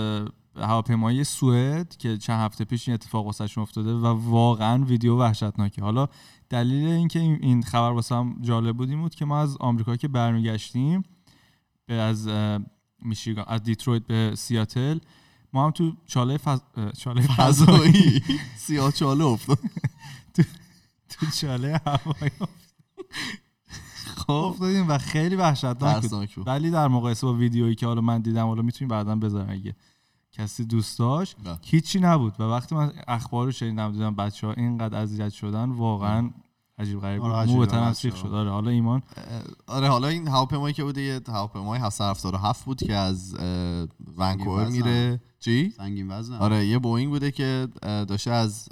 [0.58, 6.08] هواپیمای سوئد که چند هفته پیش این اتفاق واسهشون افتاده و واقعا ویدیو وحشتناکه حالا
[6.54, 10.08] دلیل اینکه این خبر واسه هم جالب بود این بود که ما از آمریکا که
[10.08, 11.04] برمیگشتیم
[11.86, 12.30] به از
[13.02, 15.00] میشیگان از دیترویت به سیاتل
[15.54, 16.60] ما هم تو چاله فض...
[16.98, 18.24] چاله فضایی.
[18.66, 19.60] سیاه چاله افتاد.
[21.12, 22.32] تو چاله هوایی
[24.16, 24.32] خب.
[24.32, 26.48] افتادیم و خیلی وحشتناک بود.
[26.48, 29.76] ولی در مقایسه با ویدیویی که حالا من دیدم حالا می‌تونیم بعدا بذارم اگه
[30.32, 31.38] کسی دوست داشت.
[31.62, 32.34] هیچی نبود.
[32.39, 36.30] و وقتی من اخبار رو شنیدم دیدم بچه ها اینقدر اذیت شدن واقعا
[36.78, 37.32] عجیب غریب بود.
[37.32, 37.94] آره، مو به.
[37.94, 38.34] سیخ شد.
[38.34, 39.04] آره حالا ایمان.
[39.68, 43.36] آره حالا این هواپیمایی که بوده یه هواپیمای 777 بود که از
[44.18, 44.68] ونکوور.
[44.68, 45.22] میره.
[45.40, 46.36] چی؟ سنگین وزن.
[46.36, 48.70] آره یه بوینگ بوده که داشته از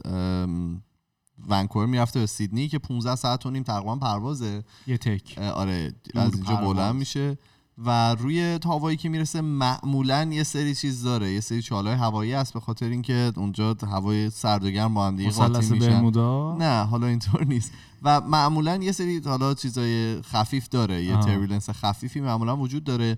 [1.48, 4.64] ونکوور می‌رفته به سیدنی که 15 ساعت و نیم تقریبا پروازه.
[4.88, 5.38] یه تک.
[5.38, 6.56] آره از اینجا.
[6.56, 7.38] بلند میشه.
[7.86, 11.32] و روی هوایی که می‌رسه معمولا یه سری چیز داره.
[11.32, 15.16] یه سری چالای هوایی هست به خاطر اینکه اونجا هوای سرد و گرم با هم
[15.16, 16.12] دیگه قاطی میشن.
[16.58, 17.72] نه حالا اینطور نیست.
[18.04, 21.04] و معمولا یه سری حالا چیزای خفیف داره.
[21.04, 21.26] یه آه.
[21.26, 23.18] turbulence خفیفی معمولا وجود داره.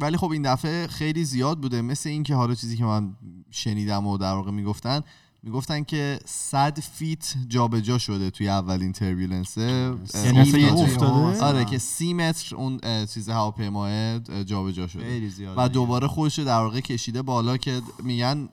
[0.00, 1.82] ولی خب این دفعه خیلی زیاد بوده.
[1.82, 3.12] مثل اینکه حالا چیزی که من
[3.50, 5.00] شنیدم و در واقع می‌گفتن
[5.44, 12.56] می‌گفتن که 100 feet جابجا شده توی اولین turbulence یعنی افتاده؟ آره که سی متر
[12.56, 15.30] اون چیز هواپیماه اه، جابجا شده.
[15.56, 18.48] و دوباره خودش در واقع کشیده بالا که میگن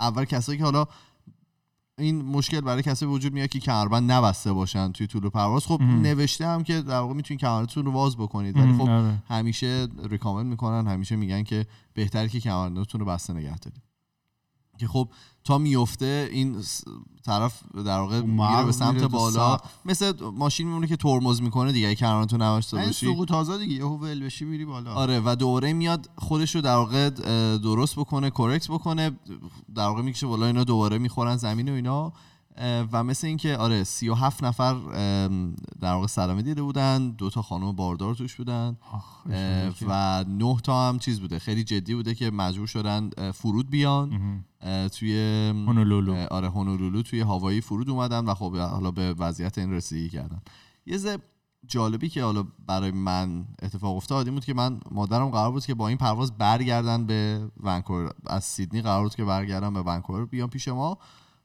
[0.00, 0.84] اول کسایی که حالا
[1.98, 5.66] این مشکل برای کسی وجود میاد که کمربند نبسته باشن توی طول پرواز.
[5.66, 6.02] خب مهم.
[6.02, 8.56] نوشته هم که در واقع می‌تونید کمربندتون رو باز بکنید.
[8.56, 9.22] ولی ام، خب آره.
[9.28, 13.87] همیشه ریکامند می‌کنن همیشه میگن که بهتره که کمربندتون رو بسته نگه دارید.
[14.78, 15.08] که خب
[15.44, 16.56] تا میفته این
[17.24, 19.56] طرف در واقع اون میره به سمت میره تو بالا.
[19.56, 19.70] سقف.
[19.84, 23.96] مثل ماشین میمونه که ترمز می‌کنه دیگه کمربندتون نبسته این باشی سقوط آزاد دیگه یهو
[23.96, 24.94] ول بشی میری بالا.
[24.94, 27.10] آره و دوره میاد خودش رو در واقع
[27.58, 29.10] درست بکنه کرکت بکنه
[29.74, 32.12] در واقع می‌کشه بالا اینا دوباره می‌خورن زمین و اینا.
[32.92, 34.74] و مثل اینکه آره 37 نفر
[35.80, 38.76] در واقع سلامه دیده بودن دو تا خانم باردار توش بودن
[39.88, 44.44] و نه تا هم چیز بوده خیلی جدی بوده که مجبور شدن فرود بیان.
[44.98, 45.14] توی
[45.66, 46.26] هونولولو.
[46.30, 50.40] آره هونولولو توی هوایی فرود اومدن و خب حالا به وضعیت این رسیدگی کردن.
[50.86, 51.18] یه ذره
[51.66, 55.74] جالبی که حالا برای من اتفاق افتاد این بود که من مادرم قرار بود که
[55.74, 58.12] با این پرواز برگردن به ونکوور.
[58.26, 60.98] از سیدنی قرار بود که برگردن به ونکوور بیان پیش ما.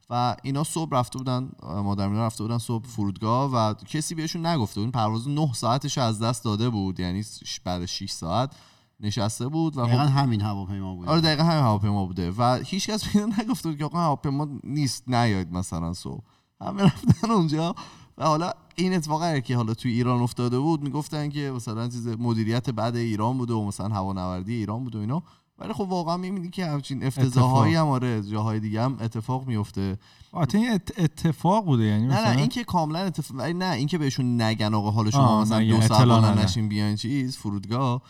[0.09, 4.75] و اینا صبح رفته بودن مادرم اینا رفته بودن صبح فرودگاه و کسی بهشون نگفته
[4.75, 4.83] بود.
[4.83, 7.23] این پرواز 9 ساعتش از دست داده بود یعنی
[7.63, 8.55] بعد 6 ساعت
[8.99, 12.89] نشسته بود و خب دقیقا همین هواپیما بود آره دقیقا همین هواپیما بوده و هیچ
[12.89, 16.23] کس به اینا نگفته بود که آقا هواپیما نیست نیاید مثلا صبح.
[16.61, 17.75] همه رفتن اونجا
[18.17, 22.69] و حالا این اتفاق که حالا توی ایران افتاده بود می‌گفتن که مثلا چیز مدیریت
[22.69, 25.23] بعد ایران بوده و مثلا هوانوردی ایران بوده و اینا.
[25.63, 29.97] ولی خب واقعا می‌بینی که همچین افتضاحایی هم آره جاهای دیگه هم اتفاق میفته
[30.33, 33.87] البته این ات- اتفاق بوده یعنی نه نه این که کاملا اتفاق ولی نه این
[33.87, 35.59] که بهشون نگن آقا حالا شما مثلا
[36.05, 36.43] دو ندن.
[36.43, 38.01] نشین بیاین چیز فرودگاه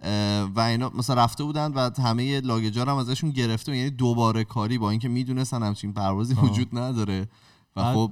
[0.00, 4.78] اه، و اینا مثلا رفته بودن و همه لاگجا هم ازشون گرفته یعنی دوباره کاری
[4.78, 6.34] با اینکه می‌دونستن همچین پروازی.
[6.34, 7.28] وجود نداره.
[7.76, 8.10] و خب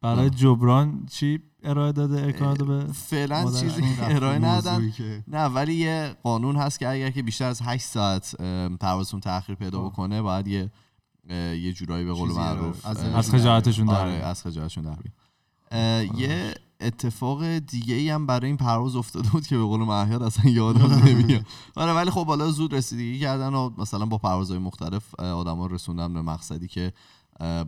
[0.00, 6.56] برای جبران چی؟ ارائه داده ارکانادو به فعلا چیزی ارائه که نه ولی یه قانون
[6.56, 8.36] هست که اگر که بیشتر از 8 ساعت
[8.80, 9.90] پروازتون تاخیر پیدا آه.
[9.90, 10.70] بکنه باید یه
[11.54, 14.12] یه جورایی به قول معروف از- خجالتشون در آره.
[14.12, 14.96] از خجالتشون در.
[15.70, 20.22] اه، یه اتفاق دیگه ای هم برای این پرواز افتاده بود که به قول مهیار
[20.22, 21.46] اصلا یادم نمیاد
[21.76, 26.22] آره ولی خب حالا زود رسیدگی کردن و مثلا با پروازهای مختلف آدما رسوندن به
[26.22, 26.92] مقصدی که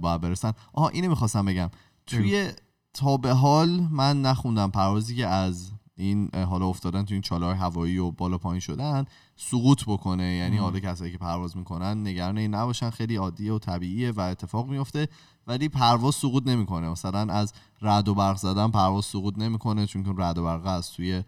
[0.01, 1.71] باید برسن آها اینو می‌خواستم بگم
[2.07, 2.51] توی
[2.95, 7.99] تا به حال من نخوندم پروازی که از این حالا افتادن تو این چاله هوایی
[7.99, 9.05] و بالا پایین شدن
[9.37, 10.35] سقوط بکنه.
[10.35, 14.69] یعنی حالا کسایی که پرواز می‌کنن نگران این نباشن خیلی عادیه و طبیعیه و اتفاق
[14.69, 15.09] میفته
[15.47, 16.89] ولی پرواز سقوط نمی‌کنه.
[16.89, 20.91] مثلا از رعد و برق زدن پرواز سقوط نمی‌کنه چون که رعد و برق از
[20.91, 21.23] توی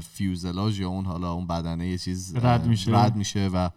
[0.00, 2.98] فیوزلاژ یا اون حالا اون بدنه یه چیز رد میشه.
[2.98, 3.68] رد میشه و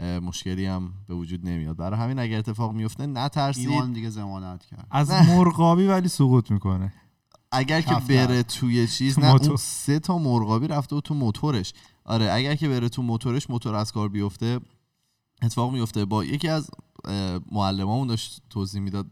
[0.00, 1.76] مشکلی هم به وجود نمیاد.
[1.76, 3.68] برای همین اگر اتفاق میفته نترسید.
[3.68, 4.86] ایمان دیگه زمانت کرد.
[4.90, 6.92] از مرغابی ولی سقوط می‌کنه.
[7.52, 8.42] اگر که بره.
[8.42, 9.48] توی چیز تو نه موتور.
[9.48, 11.72] اون سه تا مرغابی رفته و تو موتورش.
[12.04, 14.60] آره اگر که بره تو موتورش موتور از کار بیفته
[15.42, 16.70] اتفاق میفته با یکی از
[17.52, 19.06] معلمامون داشت توضیح می‌داد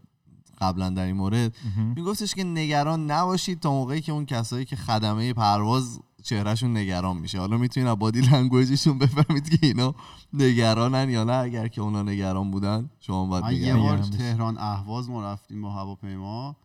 [0.61, 1.55] قبلا در این مورد.
[1.95, 7.39] میگفتش که نگران نباشید تا موقعی که اون کسایی که خدمه پرواز چهرهشون نگران میشه.
[7.39, 9.95] حالا می‌تونید از بادی لنگویجشون بفهمید که اینا
[10.33, 13.97] نگرانن یا نه اگر که اونا نگران بودن شما باید من یه بار.
[13.97, 16.55] تهران اهواز ما رفتیم با هواپیما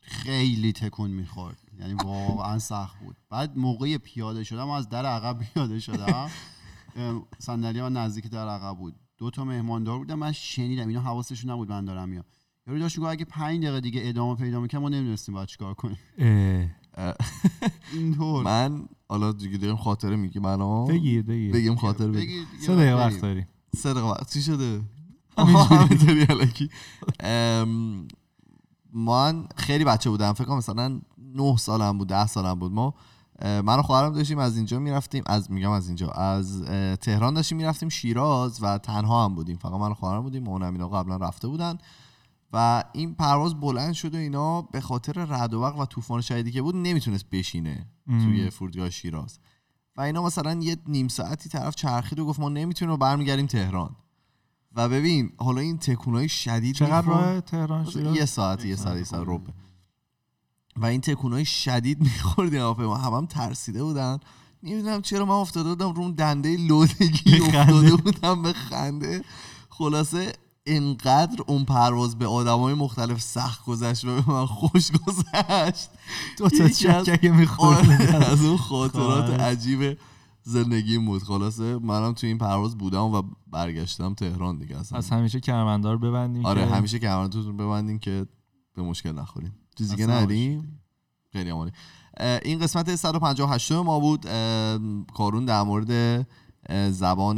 [0.00, 1.58] خیلی تکون می‌خورد.
[1.80, 3.16] یعنی واقعا سخت بود.
[3.30, 6.30] بعد موقع پیاده شدم از در عقب پیاده شدم.
[7.38, 8.94] صندلی من نزدیک در عقب بود.
[9.18, 10.88] دو تا مهماندار بودن من شنیدم.
[10.88, 12.24] اینا حواسشون نبود من دارم میام.
[12.66, 15.98] یارو داشت می‌گفت اگه 5 دقیقه دیگه ادامه پیدا می‌کنم ما نمی‌دونستیم باید چیکار کنیم.
[17.92, 18.44] اینطور.
[18.44, 22.20] من حالا دیگه داریم خاطره میگی منو بگیر بگیر بگیم خاطر بگیم.
[22.20, 22.62] بگید دیگه.
[22.66, 22.94] سه دقیقه.
[22.94, 23.48] وقت داریم.
[23.76, 24.32] سه دقیقه وقت.
[24.32, 24.80] چی شده؟
[25.38, 26.70] همینطوری الکی
[28.92, 30.32] من خیلی بچه بودم.
[30.32, 31.00] فکر کنم مثلا
[31.34, 32.72] 9 سالم بود 10 سالم بود.
[32.72, 32.94] ما
[33.42, 35.22] من و خواهرم داشتیم از اینجا می‌رفتیم.
[35.26, 36.08] از میگم از اینجا.
[36.08, 36.62] از
[37.00, 39.56] تهران داشتیم می‌رفتیم شیراز و تنها هم بودیم.
[39.56, 40.48] فقط من و خواهرم بودیم.
[40.48, 41.78] اون اینا قبلا رفته بودن.
[42.52, 46.52] و این پرواز بلند شد و اینا به خاطر رعد و برق و طوفان شدیدی
[46.52, 48.24] که بود نمی‌تونست بشینه ام.
[48.24, 49.38] توی فرودگاه شیراز.
[49.96, 53.96] و اینا مثلا یه نیم ساعتی طرف چرخید و گفت ما نمی‌تونیم و برمیگردیم تهران.
[54.72, 57.06] و ببین حالا این تکونای شدید چقدر.
[57.06, 59.24] راه تهران شیراز؟ یه ساعت یه ساعت یه ساعت.
[59.28, 59.50] ربع.
[60.76, 64.18] و این تکونای شدید می‌خورد هواپیما هم, هم ترسیده بودن.
[64.62, 67.40] نمی‌دونم چرا من افتاده بودم رو دنده لودگی.
[67.40, 69.22] افتاده بودم به خنده.
[69.68, 70.32] خلاصه
[70.66, 75.90] انقدر اون پرواز به آدمای مختلف سخت گذشت و به من خوش گذشت.
[76.38, 76.68] دو تا
[77.02, 77.78] چکه می‌خورد.
[77.78, 79.40] آره، از اون خاطرات.
[79.40, 79.98] عجیب
[80.42, 81.22] زندگیم بود.
[81.22, 84.98] خلاصه منم تو این پرواز بودم و برگشتم تهران دیگه اصلا.
[84.98, 88.26] از همیشه کمربندار ببندیم آره که همیشه کمرتون ببندین که
[88.74, 89.52] به مشکل نخورین.
[89.78, 90.80] چیزی دیگه نداریم
[91.32, 91.72] خیلی عالی
[92.42, 94.26] این قسمت 158 ما بود.
[95.14, 96.26] کارون در مورد
[96.90, 97.36] زبان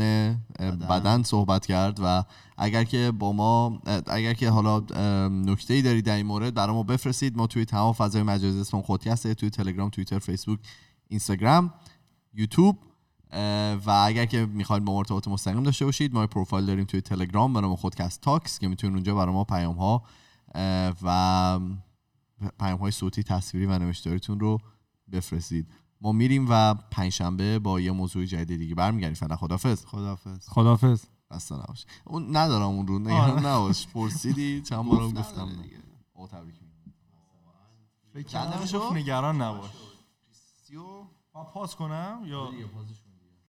[0.90, 2.24] بدن صحبت کرد و
[2.60, 4.80] اگر که با ما اگر که حالا
[5.28, 7.36] نکته ای دارید در این مورد برای ما بفرستید.
[7.36, 10.58] ما توی تمام فضای مجازی اسم خودکسته توی تلگرام توییتر فیسبوک
[11.08, 11.74] اینستاگرام
[12.34, 12.78] یوتیوب
[13.86, 17.52] و اگر که می‌خواید با ما ارتباط مستقیم داشته باشید ما پروفایل داریم توی تلگرام
[17.52, 20.02] به نام خودکست تاکس که می‌تونید اونجا برای ما پیام ها
[21.02, 21.60] و
[22.60, 24.58] پیام های صوتی تصویری و نوشتاریتون رو
[25.12, 25.66] بفرستید.
[26.00, 29.14] ما میریم و پنجشنبه با یه موضوع جدید دیگه برمیگردیم.
[29.14, 31.86] فعلا خدافظ خدافظ خدافظ خسته نباش.
[32.04, 35.48] اون ندارم اون رو نگران نباش پرسیدی چند بارم گفتم
[36.14, 36.92] او تبریک میگم.
[38.14, 39.70] فکر؟ نگران نباش.
[41.54, 42.50] پاس کنم یا